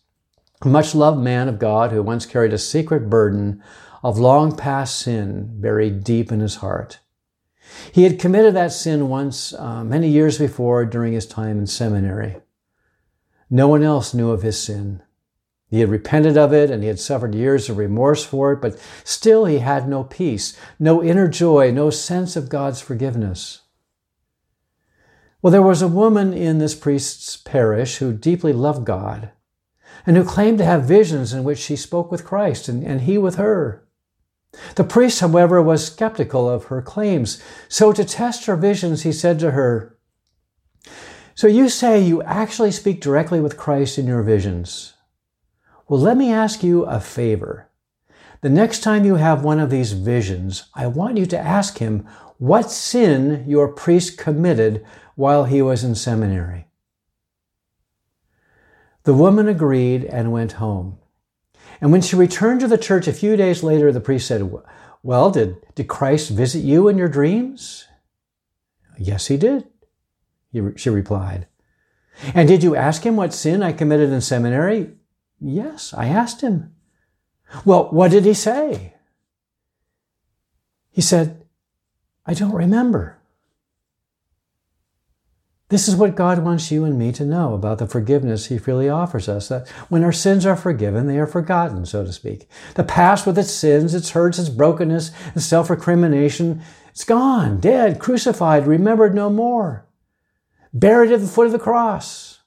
much 0.65 0.95
loved 0.95 1.19
man 1.19 1.49
of 1.49 1.59
God 1.59 1.91
who 1.91 2.01
once 2.01 2.25
carried 2.25 2.53
a 2.53 2.57
secret 2.57 3.09
burden 3.09 3.61
of 4.03 4.19
long 4.19 4.55
past 4.55 4.99
sin 4.99 5.59
buried 5.61 6.03
deep 6.03 6.31
in 6.31 6.39
his 6.39 6.55
heart. 6.55 6.99
He 7.91 8.03
had 8.03 8.19
committed 8.19 8.53
that 8.55 8.71
sin 8.71 9.09
once, 9.09 9.53
uh, 9.53 9.83
many 9.83 10.09
years 10.09 10.37
before, 10.37 10.85
during 10.85 11.13
his 11.13 11.25
time 11.25 11.57
in 11.57 11.67
seminary. 11.67 12.37
No 13.49 13.67
one 13.67 13.83
else 13.83 14.13
knew 14.13 14.31
of 14.31 14.41
his 14.41 14.59
sin. 14.59 15.01
He 15.69 15.79
had 15.79 15.89
repented 15.89 16.37
of 16.37 16.53
it 16.53 16.69
and 16.69 16.83
he 16.83 16.87
had 16.87 16.99
suffered 16.99 17.33
years 17.33 17.69
of 17.69 17.77
remorse 17.77 18.23
for 18.23 18.51
it, 18.51 18.61
but 18.61 18.79
still 19.03 19.45
he 19.45 19.59
had 19.59 19.87
no 19.87 20.03
peace, 20.03 20.57
no 20.77 21.03
inner 21.03 21.27
joy, 21.27 21.71
no 21.71 21.89
sense 21.89 22.35
of 22.35 22.49
God's 22.49 22.79
forgiveness. 22.79 23.61
Well, 25.41 25.51
there 25.51 25.61
was 25.61 25.81
a 25.81 25.87
woman 25.87 26.31
in 26.31 26.59
this 26.59 26.75
priest's 26.75 27.37
parish 27.37 27.97
who 27.97 28.13
deeply 28.13 28.53
loved 28.53 28.85
God 28.85 29.31
and 30.05 30.17
who 30.17 30.23
claimed 30.23 30.57
to 30.57 30.65
have 30.65 30.85
visions 30.85 31.33
in 31.33 31.43
which 31.43 31.59
she 31.59 31.75
spoke 31.75 32.11
with 32.11 32.25
Christ 32.25 32.67
and, 32.67 32.83
and 32.83 33.01
he 33.01 33.17
with 33.17 33.35
her. 33.35 33.87
The 34.75 34.83
priest, 34.83 35.19
however, 35.19 35.61
was 35.61 35.85
skeptical 35.85 36.49
of 36.49 36.65
her 36.65 36.81
claims. 36.81 37.41
So, 37.67 37.91
to 37.91 38.05
test 38.05 38.45
her 38.45 38.55
visions, 38.55 39.01
he 39.01 39.11
said 39.11 39.39
to 39.39 39.51
her, 39.51 39.97
So 41.33 41.47
you 41.47 41.69
say 41.69 41.99
you 41.99 42.21
actually 42.23 42.71
speak 42.71 43.01
directly 43.01 43.39
with 43.39 43.57
Christ 43.57 43.97
in 43.97 44.05
your 44.05 44.21
visions? 44.21 44.93
Well, 45.87 45.99
let 45.99 46.17
me 46.17 46.31
ask 46.31 46.63
you 46.63 46.83
a 46.83 46.99
favor. 46.99 47.69
The 48.41 48.49
next 48.49 48.81
time 48.81 49.05
you 49.05 49.15
have 49.15 49.43
one 49.43 49.59
of 49.59 49.69
these 49.69 49.93
visions, 49.93 50.65
I 50.75 50.87
want 50.87 51.17
you 51.17 51.25
to 51.27 51.39
ask 51.39 51.77
him 51.79 52.07
what 52.37 52.69
sin 52.69 53.45
your 53.47 53.69
priest 53.69 54.17
committed 54.17 54.85
while 55.15 55.45
he 55.45 55.61
was 55.61 55.83
in 55.83 55.95
seminary. 55.95 56.67
The 59.03 59.13
woman 59.13 59.47
agreed 59.47 60.05
and 60.05 60.31
went 60.31 60.53
home. 60.53 60.97
And 61.81 61.91
when 61.91 62.01
she 62.01 62.15
returned 62.15 62.61
to 62.61 62.67
the 62.67 62.77
church 62.77 63.07
a 63.07 63.13
few 63.13 63.35
days 63.35 63.63
later, 63.63 63.91
the 63.91 63.99
priest 63.99 64.27
said, 64.27 64.49
Well, 65.01 65.31
did, 65.31 65.57
did 65.75 65.87
Christ 65.87 66.29
visit 66.29 66.59
you 66.59 66.87
in 66.87 66.97
your 66.97 67.09
dreams? 67.09 67.87
Yes, 68.97 69.27
he 69.27 69.37
did, 69.37 69.67
she 70.75 70.89
replied. 70.89 71.47
And 72.33 72.47
did 72.47 72.63
you 72.63 72.75
ask 72.75 73.05
him 73.05 73.15
what 73.15 73.33
sin 73.33 73.63
I 73.63 73.73
committed 73.73 74.11
in 74.11 74.21
seminary? 74.21 74.91
Yes, 75.41 75.93
I 75.93 76.07
asked 76.07 76.41
him. 76.41 76.75
Well, 77.65 77.89
what 77.91 78.11
did 78.11 78.23
he 78.23 78.33
say? 78.33 78.93
He 80.91 81.01
said, 81.01 81.43
I 82.25 82.33
don't 82.33 82.53
remember. 82.53 83.17
This 85.73 85.87
is 85.87 85.95
what 85.95 86.13
God 86.13 86.37
wants 86.37 86.71
you 86.71 86.85
and 86.85 86.99
me 86.99 87.11
to 87.13 87.25
know 87.25 87.55
about 87.55 87.79
the 87.79 87.87
forgiveness 87.87 88.45
He 88.45 88.59
freely 88.59 88.89
offers 88.89 89.27
us. 89.27 89.47
That 89.47 89.67
when 89.89 90.03
our 90.03 90.11
sins 90.11 90.45
are 90.45 90.55
forgiven, 90.55 91.07
they 91.07 91.17
are 91.17 91.25
forgotten, 91.25 91.87
so 91.87 92.05
to 92.05 92.13
speak. 92.13 92.47
The 92.75 92.83
past 92.83 93.25
with 93.25 93.39
its 93.39 93.49
sins, 93.49 93.95
its 93.95 94.11
hurts, 94.11 94.37
its 94.37 94.49
brokenness, 94.49 95.09
and 95.33 95.41
self 95.41 95.71
recrimination, 95.71 96.61
it's 96.89 97.03
gone, 97.03 97.59
dead, 97.59 97.99
crucified, 97.99 98.67
remembered 98.67 99.15
no 99.15 99.31
more. 99.31 99.87
Buried 100.75 101.11
at 101.11 101.21
the 101.21 101.25
foot 101.25 101.47
of 101.47 101.51
the 101.51 101.57
cross. 101.57 102.41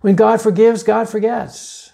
When 0.00 0.16
God 0.16 0.42
forgives, 0.42 0.82
God 0.82 1.08
forgets. 1.08 1.92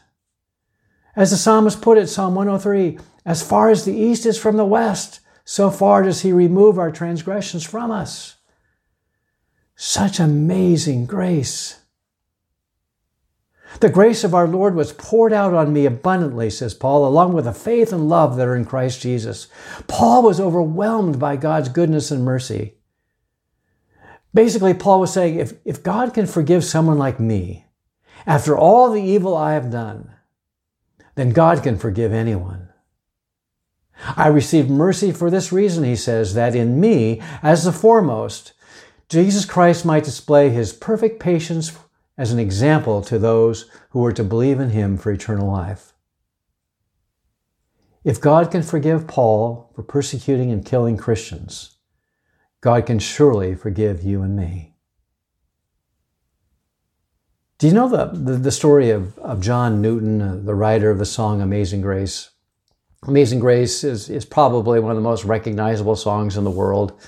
As 1.15 1.31
the 1.31 1.37
psalmist 1.37 1.83
put 1.83 1.99
it, 1.99 2.07
Psalm 2.07 2.35
103, 2.35 2.99
as 3.27 3.47
far 3.47 3.69
as 3.69 3.85
the 3.85 3.95
east 3.95 4.25
is 4.25 4.39
from 4.39 4.57
the 4.57 4.65
west, 4.65 5.21
so 5.45 5.71
far 5.71 6.05
does 6.05 6.23
He 6.23 6.33
remove 6.33 6.79
our 6.79 6.91
transgressions 6.91 7.65
from 7.65 7.91
us. 7.91 8.38
Such 9.81 10.19
amazing 10.19 11.07
grace. 11.07 11.83
The 13.79 13.89
grace 13.89 14.25
of 14.25 14.35
our 14.35 14.49
Lord 14.49 14.75
was 14.75 14.93
poured 14.93 15.33
out 15.33 15.55
on 15.55 15.73
me 15.73 15.87
abundantly, 15.87 16.51
says 16.51 16.75
Paul, 16.75 17.07
along 17.07 17.33
with 17.33 17.45
the 17.45 17.53
faith 17.53 17.93
and 17.93 18.09
love 18.09 18.35
that 18.37 18.49
are 18.49 18.57
in 18.57 18.65
Christ 18.65 19.01
Jesus. 19.01 19.47
Paul 19.87 20.25
was 20.25 20.41
overwhelmed 20.41 21.21
by 21.21 21.37
God's 21.37 21.69
goodness 21.69 22.11
and 22.11 22.25
mercy. 22.25 22.75
Basically, 24.35 24.75
Paul 24.75 24.99
was 24.99 25.13
saying 25.13 25.39
if, 25.39 25.53
if 25.65 25.85
God 25.85 26.13
can 26.13 26.27
forgive 26.27 26.65
someone 26.65 26.99
like 26.99 27.21
me 27.21 27.65
after 28.27 28.59
all 28.59 28.91
the 28.91 29.01
evil 29.01 29.37
I 29.37 29.53
have 29.53 29.71
done, 29.71 30.11
then 31.15 31.31
God 31.31 31.63
can 31.63 31.79
forgive 31.79 32.13
anyone. 32.13 32.69
I 34.17 34.27
received 34.27 34.71
mercy 34.71 35.13
for 35.13 35.31
this 35.31 35.53
reason, 35.53 35.85
he 35.85 35.95
says, 35.95 36.35
that 36.35 36.57
in 36.57 36.81
me, 36.81 37.23
as 37.45 37.63
the 37.63 37.73
foremost, 37.73 38.55
Jesus 39.09 39.45
Christ 39.45 39.87
might 39.87 40.05
display 40.05 40.51
his 40.51 40.73
perfect 40.73 41.19
patience 41.19 41.77
as 42.19 42.33
an 42.33 42.39
example 42.39 43.01
to 43.03 43.19
those 43.19 43.71
who 43.91 44.01
were 44.01 44.13
to 44.13 44.25
believe 44.25 44.61
in 44.61 44.71
him 44.71 44.99
for 44.99 45.11
eternal 45.11 45.51
life. 45.51 45.95
If 48.05 48.21
God 48.21 48.51
can 48.51 48.63
forgive 48.63 49.07
Paul 49.07 49.71
for 49.75 49.83
persecuting 49.83 50.51
and 50.51 50.65
killing 50.65 50.97
Christians, 50.97 51.79
God 52.61 52.87
can 52.87 52.99
surely 52.99 53.55
forgive 53.55 54.03
you 54.03 54.23
and 54.23 54.37
me. 54.37 54.75
Do 57.59 57.67
you 57.67 57.73
know 57.73 57.89
the, 57.89 58.07
the, 58.07 58.37
the 58.37 58.53
story 58.53 58.91
of, 58.91 59.19
of 59.19 59.41
John 59.41 59.81
Newton, 59.81 60.23
uh, 60.23 60.41
the 60.45 60.55
writer 60.55 60.91
of 60.91 60.99
the 60.99 61.05
song 61.05 61.41
Amazing 61.41 61.81
Grace? 61.81 62.31
Amazing 63.07 63.41
Grace 63.41 63.85
is, 63.85 64.09
is 64.09 64.25
probably 64.25 64.81
one 64.81 64.91
of 64.91 64.97
the 64.97 65.03
most 65.03 65.25
recognizable 65.25 65.97
songs 65.97 66.37
in 66.37 66.45
the 66.45 66.51
world. 66.51 67.01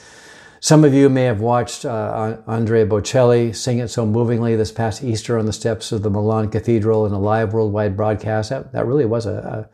Some 0.62 0.84
of 0.84 0.92
you 0.92 1.08
may 1.08 1.24
have 1.24 1.40
watched 1.40 1.86
uh, 1.86 2.36
Andrea 2.46 2.84
Bocelli 2.84 3.56
sing 3.56 3.78
it 3.78 3.88
so 3.88 4.04
movingly 4.04 4.56
this 4.56 4.70
past 4.70 5.02
Easter 5.02 5.38
on 5.38 5.46
the 5.46 5.54
steps 5.54 5.90
of 5.90 6.02
the 6.02 6.10
Milan 6.10 6.50
Cathedral 6.50 7.06
in 7.06 7.12
a 7.12 7.18
live 7.18 7.54
worldwide 7.54 7.96
broadcast. 7.96 8.50
That, 8.50 8.70
that 8.72 8.84
really 8.84 9.06
was 9.06 9.24
a, 9.24 9.66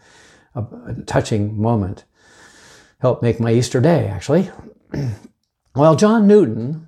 a, 0.54 0.60
a 0.60 0.94
touching 1.02 1.60
moment. 1.60 2.04
Helped 3.00 3.20
make 3.20 3.40
my 3.40 3.52
Easter 3.52 3.80
day, 3.80 4.06
actually. 4.06 4.48
well, 5.74 5.96
John 5.96 6.28
Newton, 6.28 6.86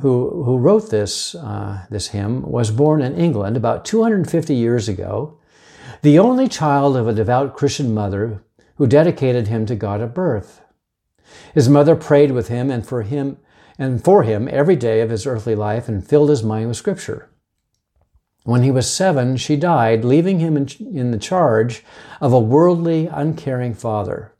who, 0.00 0.42
who 0.42 0.58
wrote 0.58 0.90
this, 0.90 1.36
uh, 1.36 1.86
this 1.90 2.08
hymn, 2.08 2.42
was 2.42 2.72
born 2.72 3.00
in 3.00 3.14
England 3.14 3.56
about 3.56 3.84
250 3.84 4.56
years 4.56 4.88
ago, 4.88 5.38
the 6.02 6.18
only 6.18 6.48
child 6.48 6.96
of 6.96 7.06
a 7.06 7.14
devout 7.14 7.56
Christian 7.56 7.94
mother 7.94 8.42
who 8.74 8.88
dedicated 8.88 9.46
him 9.46 9.66
to 9.66 9.76
God 9.76 10.00
at 10.00 10.14
birth. 10.14 10.63
His 11.54 11.68
mother 11.68 11.96
prayed 11.96 12.32
with 12.32 12.48
him 12.48 12.70
and 12.70 12.86
for 12.86 13.02
him 13.02 13.38
and 13.78 14.02
for 14.02 14.22
him 14.22 14.48
every 14.50 14.76
day 14.76 15.00
of 15.00 15.10
his 15.10 15.26
earthly 15.26 15.54
life 15.54 15.88
and 15.88 16.06
filled 16.06 16.30
his 16.30 16.42
mind 16.42 16.68
with 16.68 16.76
scripture. 16.76 17.28
When 18.44 18.62
he 18.62 18.70
was 18.70 18.90
seven, 18.90 19.36
she 19.36 19.56
died, 19.56 20.04
leaving 20.04 20.38
him 20.38 20.56
in, 20.56 20.68
in 20.78 21.10
the 21.10 21.18
charge 21.18 21.82
of 22.20 22.32
a 22.32 22.38
worldly, 22.38 23.06
uncaring 23.06 23.74
father. 23.74 24.32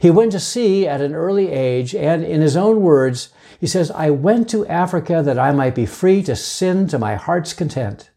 He 0.00 0.10
went 0.10 0.32
to 0.32 0.40
sea 0.40 0.86
at 0.86 1.00
an 1.00 1.14
early 1.14 1.50
age, 1.50 1.94
and 1.94 2.24
in 2.24 2.40
his 2.40 2.56
own 2.56 2.80
words, 2.80 3.30
he 3.60 3.66
says, 3.66 3.90
I 3.90 4.10
went 4.10 4.48
to 4.50 4.66
Africa 4.66 5.22
that 5.24 5.38
I 5.38 5.50
might 5.50 5.74
be 5.74 5.86
free 5.86 6.22
to 6.22 6.36
sin 6.36 6.86
to 6.88 6.98
my 6.98 7.16
heart's 7.16 7.52
content. 7.52 8.10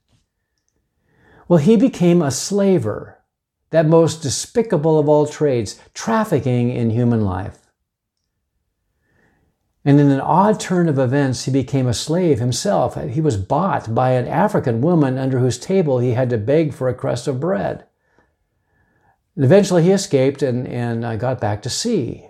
Well, 1.48 1.60
he 1.60 1.76
became 1.76 2.22
a 2.22 2.32
slaver 2.32 3.18
that 3.72 3.86
most 3.86 4.22
despicable 4.22 5.00
of 5.00 5.10
all 5.10 5.26
trades, 5.26 5.80
trafficking 5.94 6.70
in 6.70 6.92
human 6.92 7.26
life. 7.26 7.58
And 9.84 10.00
in 10.00 10.12
an 10.12 10.22
odd 10.22 10.60
turn 10.60 10.88
of 10.88 11.00
events, 11.00 11.46
he 11.46 11.52
became 11.52 11.88
a 11.88 11.94
slave 11.94 12.40
himself. 12.40 12.96
He 12.96 13.22
was 13.22 13.38
bought 13.38 13.96
by 13.96 14.12
an 14.12 14.28
African 14.28 14.82
woman 14.82 15.18
under 15.18 15.40
whose 15.40 15.58
table 15.58 15.98
he 15.98 16.12
had 16.12 16.30
to 16.30 16.38
beg 16.38 16.74
for 16.74 16.88
a 16.88 16.94
crust 16.94 17.28
of 17.28 17.40
bread. 17.40 17.86
And 19.36 19.44
eventually 19.44 19.84
he 19.84 19.92
escaped 19.92 20.44
and, 20.44 20.68
and 20.68 21.04
uh, 21.04 21.16
got 21.16 21.42
back 21.42 21.64
to 21.64 21.70
sea. 21.70 22.28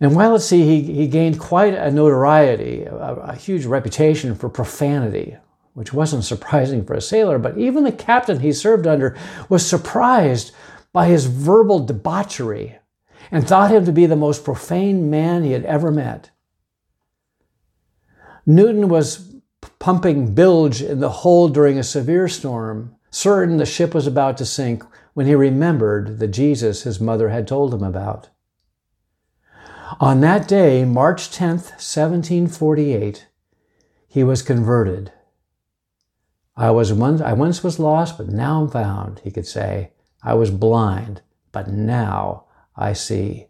And 0.00 0.16
while 0.16 0.34
at 0.34 0.42
sea, 0.42 0.64
he, 0.64 0.92
he 0.92 1.06
gained 1.06 1.38
quite 1.38 1.74
a 1.74 1.90
notoriety, 1.90 2.84
a, 2.84 3.14
a 3.14 3.34
huge 3.36 3.64
reputation 3.64 4.34
for 4.34 4.48
profanity, 4.48 5.36
which 5.74 5.92
wasn't 5.92 6.24
surprising 6.24 6.84
for 6.84 6.94
a 6.94 7.00
sailor, 7.00 7.38
but 7.38 7.56
even 7.56 7.84
the 7.84 7.92
captain 7.92 8.40
he 8.40 8.52
served 8.52 8.86
under 8.86 9.16
was 9.48 9.64
surprised 9.64 10.52
by 10.92 11.06
his 11.06 11.26
verbal 11.26 11.78
debauchery 11.84 12.78
and 13.30 13.46
thought 13.46 13.70
him 13.70 13.84
to 13.84 13.92
be 13.92 14.06
the 14.06 14.16
most 14.16 14.44
profane 14.44 15.08
man 15.10 15.44
he 15.44 15.52
had 15.52 15.64
ever 15.64 15.90
met. 15.90 16.30
Newton 18.46 18.88
was 18.88 19.36
pumping 19.78 20.34
bilge 20.34 20.82
in 20.82 21.00
the 21.00 21.10
hold 21.10 21.54
during 21.54 21.78
a 21.78 21.84
severe 21.84 22.28
storm, 22.28 22.96
certain 23.10 23.56
the 23.56 23.66
ship 23.66 23.94
was 23.94 24.06
about 24.06 24.36
to 24.38 24.46
sink 24.46 24.84
when 25.14 25.26
he 25.26 25.34
remembered 25.34 26.18
the 26.18 26.28
Jesus 26.28 26.82
his 26.82 27.00
mother 27.00 27.28
had 27.28 27.46
told 27.46 27.74
him 27.74 27.82
about. 27.82 28.28
On 30.00 30.20
that 30.20 30.48
day, 30.48 30.84
March 30.84 31.30
10th, 31.30 31.72
1748, 31.76 33.26
he 34.08 34.24
was 34.24 34.42
converted. 34.42 35.12
I 36.56 36.70
was 36.70 36.92
once, 36.92 37.20
I 37.20 37.32
once 37.32 37.62
was 37.62 37.78
lost, 37.78 38.18
but 38.18 38.28
now 38.28 38.60
I'm 38.62 38.68
found, 38.68 39.20
he 39.20 39.30
could 39.30 39.46
say. 39.46 39.92
I 40.22 40.34
was 40.34 40.50
blind, 40.50 41.22
but 41.52 41.68
now 41.68 42.44
I 42.76 42.92
see. 42.92 43.46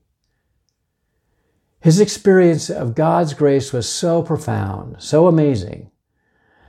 His 1.80 1.98
experience 1.98 2.68
of 2.68 2.94
God's 2.94 3.32
grace 3.32 3.72
was 3.72 3.88
so 3.88 4.22
profound, 4.22 4.96
so 4.98 5.26
amazing, 5.26 5.90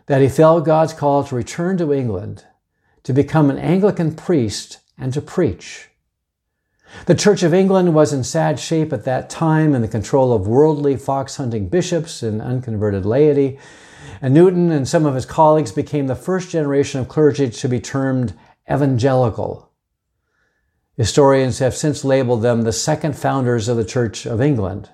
that 0.07 0.21
he 0.21 0.29
felt 0.29 0.65
God's 0.65 0.93
call 0.93 1.23
to 1.25 1.35
return 1.35 1.77
to 1.77 1.93
England, 1.93 2.45
to 3.03 3.13
become 3.13 3.49
an 3.49 3.57
Anglican 3.57 4.15
priest, 4.15 4.79
and 4.97 5.13
to 5.13 5.21
preach. 5.21 5.89
The 7.07 7.15
Church 7.15 7.43
of 7.43 7.53
England 7.53 7.93
was 7.93 8.13
in 8.13 8.23
sad 8.23 8.59
shape 8.59 8.93
at 8.93 9.05
that 9.05 9.29
time 9.29 9.75
in 9.75 9.81
the 9.81 9.87
control 9.87 10.33
of 10.33 10.47
worldly 10.47 10.97
fox 10.97 11.37
hunting 11.37 11.69
bishops 11.69 12.23
and 12.23 12.41
unconverted 12.41 13.05
laity, 13.05 13.59
and 14.21 14.33
Newton 14.33 14.71
and 14.71 14.87
some 14.87 15.05
of 15.05 15.15
his 15.15 15.25
colleagues 15.25 15.71
became 15.71 16.07
the 16.07 16.15
first 16.15 16.49
generation 16.49 16.99
of 16.99 17.07
clergy 17.07 17.49
to 17.49 17.67
be 17.69 17.79
termed 17.79 18.33
evangelical. 18.71 19.71
Historians 20.97 21.59
have 21.59 21.75
since 21.75 22.03
labeled 22.03 22.41
them 22.41 22.61
the 22.61 22.71
second 22.71 23.15
founders 23.15 23.67
of 23.67 23.77
the 23.77 23.85
Church 23.85 24.25
of 24.25 24.41
England. 24.41 24.89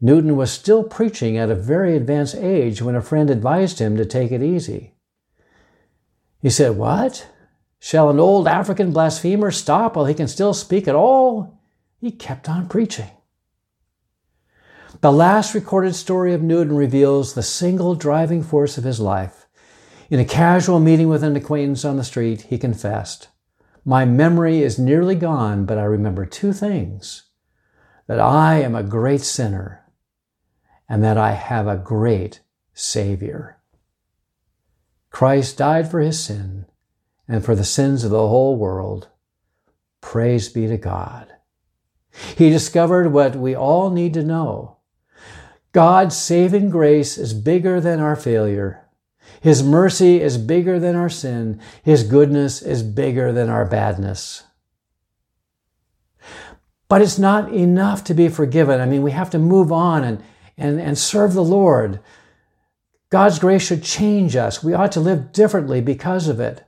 Newton 0.00 0.36
was 0.36 0.50
still 0.50 0.82
preaching 0.82 1.36
at 1.38 1.50
a 1.50 1.54
very 1.54 1.96
advanced 1.96 2.34
age 2.34 2.82
when 2.82 2.96
a 2.96 3.00
friend 3.02 3.30
advised 3.30 3.78
him 3.78 3.96
to 3.96 4.04
take 4.04 4.32
it 4.32 4.42
easy. 4.42 4.94
He 6.40 6.50
said, 6.50 6.76
What? 6.76 7.28
Shall 7.78 8.10
an 8.10 8.18
old 8.18 8.48
African 8.48 8.92
blasphemer 8.92 9.52
stop 9.52 9.94
while 9.94 10.06
he 10.06 10.14
can 10.14 10.28
still 10.28 10.54
speak 10.54 10.88
at 10.88 10.94
all? 10.94 11.60
He 12.00 12.10
kept 12.10 12.48
on 12.48 12.68
preaching. 12.68 13.10
The 15.02 15.10
last 15.10 15.52
recorded 15.52 15.96
story 15.96 16.32
of 16.32 16.42
Newton 16.42 16.76
reveals 16.76 17.34
the 17.34 17.42
single 17.42 17.96
driving 17.96 18.40
force 18.40 18.78
of 18.78 18.84
his 18.84 19.00
life. 19.00 19.48
In 20.10 20.20
a 20.20 20.24
casual 20.24 20.78
meeting 20.78 21.08
with 21.08 21.24
an 21.24 21.34
acquaintance 21.34 21.84
on 21.84 21.96
the 21.96 22.04
street, 22.04 22.42
he 22.42 22.56
confessed, 22.56 23.26
My 23.84 24.04
memory 24.04 24.62
is 24.62 24.78
nearly 24.78 25.16
gone, 25.16 25.66
but 25.66 25.76
I 25.76 25.82
remember 25.82 26.24
two 26.24 26.52
things 26.52 27.24
that 28.06 28.20
I 28.20 28.60
am 28.60 28.76
a 28.76 28.84
great 28.84 29.22
sinner 29.22 29.84
and 30.88 31.02
that 31.02 31.18
I 31.18 31.32
have 31.32 31.66
a 31.66 31.76
great 31.76 32.38
Savior. 32.72 33.58
Christ 35.10 35.58
died 35.58 35.90
for 35.90 35.98
his 35.98 36.22
sin 36.22 36.66
and 37.26 37.44
for 37.44 37.56
the 37.56 37.64
sins 37.64 38.04
of 38.04 38.12
the 38.12 38.28
whole 38.28 38.54
world. 38.54 39.08
Praise 40.00 40.48
be 40.48 40.68
to 40.68 40.76
God. 40.76 41.32
He 42.36 42.50
discovered 42.50 43.12
what 43.12 43.34
we 43.34 43.56
all 43.56 43.90
need 43.90 44.14
to 44.14 44.22
know. 44.22 44.78
God's 45.72 46.16
saving 46.16 46.68
grace 46.70 47.16
is 47.16 47.32
bigger 47.32 47.80
than 47.80 47.98
our 47.98 48.16
failure. 48.16 48.84
His 49.40 49.62
mercy 49.62 50.20
is 50.20 50.36
bigger 50.36 50.78
than 50.78 50.94
our 50.94 51.08
sin. 51.08 51.60
His 51.82 52.04
goodness 52.04 52.62
is 52.62 52.82
bigger 52.82 53.32
than 53.32 53.48
our 53.48 53.64
badness. 53.64 54.44
But 56.88 57.00
it's 57.00 57.18
not 57.18 57.52
enough 57.52 58.04
to 58.04 58.14
be 58.14 58.28
forgiven. 58.28 58.80
I 58.80 58.86
mean, 58.86 59.02
we 59.02 59.12
have 59.12 59.30
to 59.30 59.38
move 59.38 59.72
on 59.72 60.04
and, 60.04 60.22
and, 60.58 60.78
and 60.78 60.98
serve 60.98 61.32
the 61.32 61.42
Lord. 61.42 62.00
God's 63.08 63.38
grace 63.38 63.66
should 63.66 63.82
change 63.82 64.36
us. 64.36 64.62
We 64.62 64.74
ought 64.74 64.92
to 64.92 65.00
live 65.00 65.32
differently 65.32 65.80
because 65.80 66.28
of 66.28 66.38
it. 66.38 66.64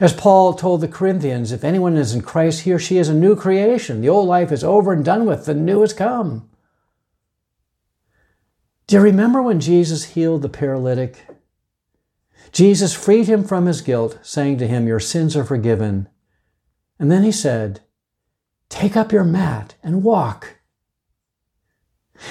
As 0.00 0.12
Paul 0.12 0.54
told 0.54 0.80
the 0.80 0.88
Corinthians, 0.88 1.52
if 1.52 1.62
anyone 1.62 1.96
is 1.96 2.14
in 2.14 2.22
Christ, 2.22 2.62
he 2.62 2.72
or 2.72 2.78
she 2.78 2.98
is 2.98 3.08
a 3.08 3.14
new 3.14 3.36
creation. 3.36 4.00
The 4.00 4.08
old 4.08 4.28
life 4.28 4.50
is 4.50 4.64
over 4.64 4.92
and 4.92 5.04
done 5.04 5.26
with, 5.26 5.44
the 5.44 5.54
new 5.54 5.82
has 5.82 5.92
come. 5.92 6.48
Do 8.88 8.96
you 8.96 9.02
remember 9.02 9.42
when 9.42 9.60
Jesus 9.60 10.14
healed 10.14 10.40
the 10.40 10.48
paralytic? 10.48 11.26
Jesus 12.52 12.94
freed 12.94 13.26
him 13.26 13.44
from 13.44 13.66
his 13.66 13.82
guilt, 13.82 14.18
saying 14.22 14.56
to 14.58 14.66
him, 14.66 14.88
Your 14.88 14.98
sins 14.98 15.36
are 15.36 15.44
forgiven. 15.44 16.08
And 16.98 17.12
then 17.12 17.22
he 17.22 17.30
said, 17.30 17.80
Take 18.70 18.96
up 18.96 19.12
your 19.12 19.24
mat 19.24 19.74
and 19.82 20.02
walk. 20.02 20.60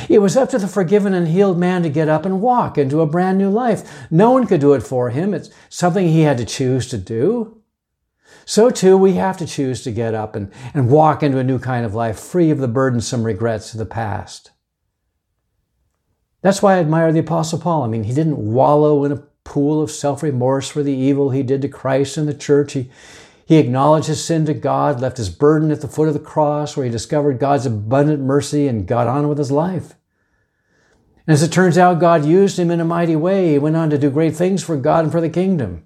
It 0.09 0.17
was 0.17 0.35
up 0.35 0.49
to 0.49 0.57
the 0.57 0.67
forgiven 0.67 1.13
and 1.13 1.27
healed 1.27 1.59
man 1.59 1.83
to 1.83 1.89
get 1.89 2.09
up 2.09 2.25
and 2.25 2.41
walk 2.41 2.79
into 2.79 3.01
a 3.01 3.07
brand 3.07 3.37
new 3.37 3.51
life. 3.51 4.07
No 4.09 4.31
one 4.31 4.47
could 4.47 4.59
do 4.59 4.73
it 4.73 4.81
for 4.81 5.11
him. 5.11 5.35
It's 5.35 5.51
something 5.69 6.07
he 6.07 6.21
had 6.21 6.39
to 6.39 6.45
choose 6.45 6.87
to 6.89 6.97
do. 6.97 7.61
So 8.45 8.71
too, 8.71 8.97
we 8.97 9.13
have 9.13 9.37
to 9.37 9.45
choose 9.45 9.83
to 9.83 9.91
get 9.91 10.15
up 10.15 10.35
and, 10.35 10.51
and 10.73 10.89
walk 10.89 11.21
into 11.21 11.37
a 11.37 11.43
new 11.43 11.59
kind 11.59 11.85
of 11.85 11.93
life, 11.93 12.19
free 12.19 12.49
of 12.49 12.57
the 12.57 12.67
burdensome 12.67 13.23
regrets 13.23 13.73
of 13.73 13.77
the 13.77 13.85
past. 13.85 14.53
That's 16.47 16.61
why 16.61 16.75
I 16.75 16.79
admire 16.79 17.11
the 17.11 17.19
Apostle 17.19 17.59
Paul. 17.59 17.83
I 17.83 17.87
mean, 17.87 18.05
he 18.05 18.13
didn't 18.13 18.37
wallow 18.37 19.03
in 19.03 19.11
a 19.11 19.21
pool 19.43 19.81
of 19.81 19.91
self 19.91 20.23
remorse 20.23 20.69
for 20.69 20.81
the 20.81 20.93
evil 20.93 21.31
he 21.31 21.43
did 21.43 21.61
to 21.61 21.67
Christ 21.67 22.15
and 22.15 22.25
the 22.25 22.33
church. 22.33 22.71
He, 22.71 22.89
he 23.45 23.57
acknowledged 23.57 24.07
his 24.07 24.23
sin 24.23 24.45
to 24.45 24.53
God, 24.53 25.01
left 25.01 25.17
his 25.17 25.29
burden 25.29 25.71
at 25.71 25.81
the 25.81 25.89
foot 25.89 26.07
of 26.07 26.13
the 26.13 26.21
cross, 26.21 26.77
where 26.77 26.85
he 26.85 26.89
discovered 26.89 27.37
God's 27.37 27.65
abundant 27.65 28.21
mercy 28.21 28.65
and 28.65 28.87
got 28.87 29.07
on 29.07 29.27
with 29.27 29.37
his 29.37 29.51
life. 29.51 29.95
And 31.25 31.33
as 31.33 31.43
it 31.43 31.51
turns 31.51 31.77
out, 31.77 31.99
God 31.99 32.23
used 32.23 32.57
him 32.57 32.71
in 32.71 32.79
a 32.79 32.85
mighty 32.85 33.17
way. 33.17 33.51
He 33.51 33.59
went 33.59 33.75
on 33.75 33.89
to 33.89 33.97
do 33.97 34.09
great 34.09 34.37
things 34.37 34.63
for 34.63 34.77
God 34.77 35.03
and 35.03 35.11
for 35.11 35.19
the 35.19 35.29
kingdom. 35.29 35.85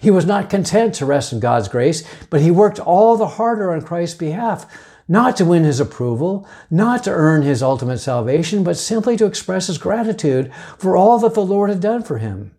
He 0.00 0.10
was 0.10 0.26
not 0.26 0.50
content 0.50 0.94
to 0.96 1.06
rest 1.06 1.32
in 1.32 1.38
God's 1.38 1.68
grace, 1.68 2.02
but 2.30 2.40
he 2.40 2.50
worked 2.50 2.80
all 2.80 3.16
the 3.16 3.28
harder 3.28 3.72
on 3.72 3.82
Christ's 3.82 4.18
behalf, 4.18 4.66
not 5.10 5.36
to 5.36 5.44
win 5.44 5.64
his 5.64 5.80
approval, 5.80 6.46
not 6.70 7.02
to 7.02 7.10
earn 7.10 7.42
his 7.42 7.64
ultimate 7.64 7.98
salvation, 7.98 8.62
but 8.62 8.76
simply 8.76 9.16
to 9.16 9.26
express 9.26 9.66
his 9.66 9.76
gratitude 9.76 10.52
for 10.78 10.96
all 10.96 11.18
that 11.18 11.34
the 11.34 11.44
Lord 11.44 11.68
had 11.68 11.80
done 11.80 12.04
for 12.04 12.18
him. 12.18 12.54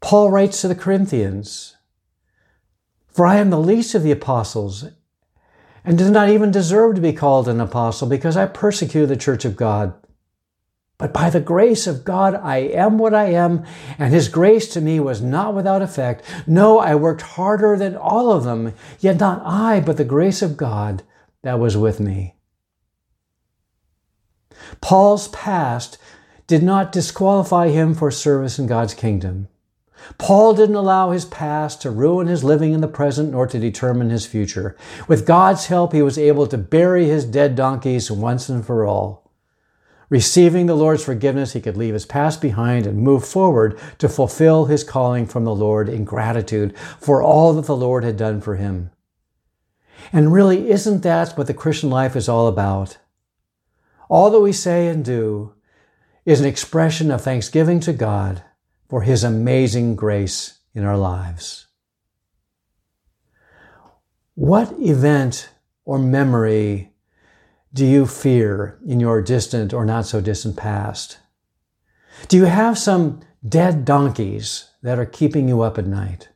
Paul 0.00 0.32
writes 0.32 0.60
to 0.60 0.66
the 0.66 0.74
Corinthians, 0.74 1.76
For 3.06 3.24
I 3.24 3.36
am 3.36 3.50
the 3.50 3.60
least 3.60 3.94
of 3.94 4.02
the 4.02 4.10
apostles, 4.10 4.86
and 5.84 5.96
do 5.96 6.10
not 6.10 6.28
even 6.28 6.50
deserve 6.50 6.96
to 6.96 7.00
be 7.00 7.12
called 7.12 7.46
an 7.46 7.60
apostle, 7.60 8.08
because 8.08 8.36
I 8.36 8.46
persecuted 8.46 9.10
the 9.10 9.16
church 9.16 9.44
of 9.44 9.54
God. 9.54 9.94
But 10.98 11.12
by 11.12 11.30
the 11.30 11.40
grace 11.40 11.86
of 11.86 12.04
God, 12.04 12.34
I 12.34 12.56
am 12.56 12.98
what 12.98 13.14
I 13.14 13.26
am, 13.26 13.64
and 13.98 14.12
His 14.12 14.26
grace 14.28 14.66
to 14.70 14.80
me 14.80 14.98
was 14.98 15.22
not 15.22 15.54
without 15.54 15.80
effect. 15.80 16.24
No, 16.44 16.80
I 16.80 16.96
worked 16.96 17.22
harder 17.22 17.76
than 17.76 17.94
all 17.94 18.32
of 18.32 18.42
them, 18.42 18.74
yet 18.98 19.20
not 19.20 19.40
I, 19.44 19.78
but 19.78 19.96
the 19.96 20.04
grace 20.04 20.42
of 20.42 20.56
God 20.56 21.04
that 21.42 21.60
was 21.60 21.76
with 21.76 22.00
me. 22.00 22.34
Paul's 24.80 25.28
past 25.28 25.98
did 26.48 26.64
not 26.64 26.90
disqualify 26.90 27.68
him 27.68 27.94
for 27.94 28.10
service 28.10 28.58
in 28.58 28.66
God's 28.66 28.94
kingdom. 28.94 29.46
Paul 30.16 30.54
didn't 30.54 30.74
allow 30.74 31.10
his 31.10 31.24
past 31.24 31.82
to 31.82 31.90
ruin 31.90 32.26
his 32.26 32.42
living 32.42 32.72
in 32.72 32.80
the 32.80 32.88
present 32.88 33.30
nor 33.30 33.46
to 33.46 33.58
determine 33.58 34.10
his 34.10 34.26
future. 34.26 34.76
With 35.06 35.26
God's 35.26 35.66
help, 35.66 35.92
he 35.92 36.02
was 36.02 36.18
able 36.18 36.46
to 36.48 36.58
bury 36.58 37.06
his 37.06 37.24
dead 37.24 37.54
donkeys 37.54 38.10
once 38.10 38.48
and 38.48 38.64
for 38.64 38.84
all. 38.84 39.27
Receiving 40.10 40.66
the 40.66 40.74
Lord's 40.74 41.04
forgiveness, 41.04 41.52
he 41.52 41.60
could 41.60 41.76
leave 41.76 41.94
his 41.94 42.06
past 42.06 42.40
behind 42.40 42.86
and 42.86 42.98
move 42.98 43.26
forward 43.26 43.78
to 43.98 44.08
fulfill 44.08 44.64
his 44.64 44.82
calling 44.82 45.26
from 45.26 45.44
the 45.44 45.54
Lord 45.54 45.88
in 45.88 46.04
gratitude 46.04 46.76
for 46.98 47.22
all 47.22 47.52
that 47.54 47.66
the 47.66 47.76
Lord 47.76 48.04
had 48.04 48.16
done 48.16 48.40
for 48.40 48.56
him. 48.56 48.90
And 50.12 50.32
really, 50.32 50.70
isn't 50.70 51.02
that 51.02 51.36
what 51.36 51.46
the 51.46 51.54
Christian 51.54 51.90
life 51.90 52.16
is 52.16 52.28
all 52.28 52.48
about? 52.48 52.98
All 54.08 54.30
that 54.30 54.40
we 54.40 54.52
say 54.52 54.88
and 54.88 55.04
do 55.04 55.54
is 56.24 56.40
an 56.40 56.46
expression 56.46 57.10
of 57.10 57.22
thanksgiving 57.22 57.80
to 57.80 57.92
God 57.92 58.42
for 58.88 59.02
His 59.02 59.24
amazing 59.24 59.96
grace 59.96 60.58
in 60.74 60.84
our 60.84 60.96
lives. 60.96 61.66
What 64.34 64.72
event 64.78 65.50
or 65.84 65.98
memory 65.98 66.92
do 67.72 67.84
you 67.84 68.06
fear 68.06 68.78
in 68.86 68.98
your 68.98 69.20
distant 69.20 69.74
or 69.74 69.84
not 69.84 70.06
so 70.06 70.20
distant 70.20 70.56
past? 70.56 71.18
Do 72.28 72.36
you 72.36 72.46
have 72.46 72.78
some 72.78 73.20
dead 73.46 73.84
donkeys 73.84 74.70
that 74.82 74.98
are 74.98 75.06
keeping 75.06 75.48
you 75.48 75.60
up 75.60 75.78
at 75.78 75.86
night? 75.86 76.30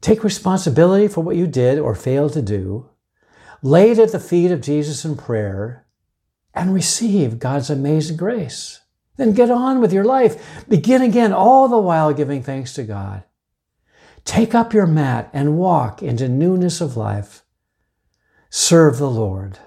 Take 0.00 0.22
responsibility 0.22 1.08
for 1.08 1.22
what 1.22 1.36
you 1.36 1.46
did 1.46 1.78
or 1.78 1.94
failed 1.94 2.34
to 2.34 2.42
do, 2.42 2.90
lay 3.62 3.90
it 3.90 3.98
at 3.98 4.12
the 4.12 4.20
feet 4.20 4.50
of 4.50 4.60
Jesus 4.60 5.04
in 5.04 5.16
prayer, 5.16 5.86
and 6.54 6.74
receive 6.74 7.38
God's 7.38 7.70
amazing 7.70 8.16
grace. 8.16 8.80
Then 9.16 9.32
get 9.32 9.50
on 9.50 9.80
with 9.80 9.92
your 9.92 10.04
life. 10.04 10.64
Begin 10.68 11.00
again, 11.00 11.32
all 11.32 11.68
the 11.68 11.78
while 11.78 12.12
giving 12.12 12.42
thanks 12.42 12.74
to 12.74 12.84
God. 12.84 13.24
Take 14.24 14.54
up 14.54 14.74
your 14.74 14.86
mat 14.86 15.30
and 15.32 15.56
walk 15.56 16.02
into 16.02 16.28
newness 16.28 16.80
of 16.80 16.96
life. 16.96 17.42
Serve 18.50 18.98
the 18.98 19.10
Lord. 19.10 19.58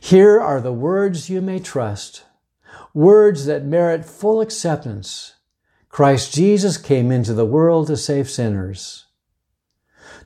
Here 0.00 0.40
are 0.40 0.60
the 0.60 0.72
words 0.72 1.30
you 1.30 1.40
may 1.40 1.58
trust, 1.58 2.24
words 2.92 3.46
that 3.46 3.64
merit 3.64 4.04
full 4.04 4.40
acceptance. 4.40 5.34
Christ 5.88 6.34
Jesus 6.34 6.76
came 6.76 7.10
into 7.10 7.34
the 7.34 7.46
world 7.46 7.86
to 7.86 7.96
save 7.96 8.28
sinners. 8.28 9.06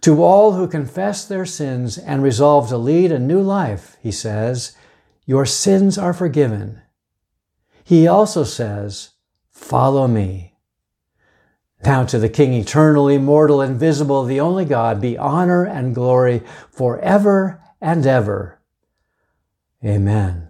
To 0.03 0.23
all 0.23 0.53
who 0.53 0.69
confess 0.69 1.25
their 1.25 1.47
sins 1.47 1.99
and 1.99 2.23
resolve 2.23 2.69
to 2.69 2.79
lead 2.79 3.11
a 3.11 3.19
new 3.19 3.41
life, 3.41 3.97
he 4.01 4.13
says, 4.13 4.77
Your 5.27 5.45
sins 5.45 5.99
are 5.99 6.15
forgiven. 6.15 6.81
He 7.85 8.07
also 8.07 8.45
says, 8.45 9.11
Follow 9.51 10.07
me. 10.07 10.48
Now 11.85 12.05
to 12.05 12.19
the 12.19 12.29
King 12.29 12.55
eternal, 12.55 13.09
immortal, 13.09 13.63
invisible, 13.63 14.25
the 14.25 14.41
only 14.41 14.65
God, 14.65 15.01
be 15.01 15.17
honor 15.17 15.65
and 15.65 15.95
glory 15.95 16.43
forever 16.71 17.63
and 17.81 18.05
ever. 18.07 18.61
Amen. 19.85 20.48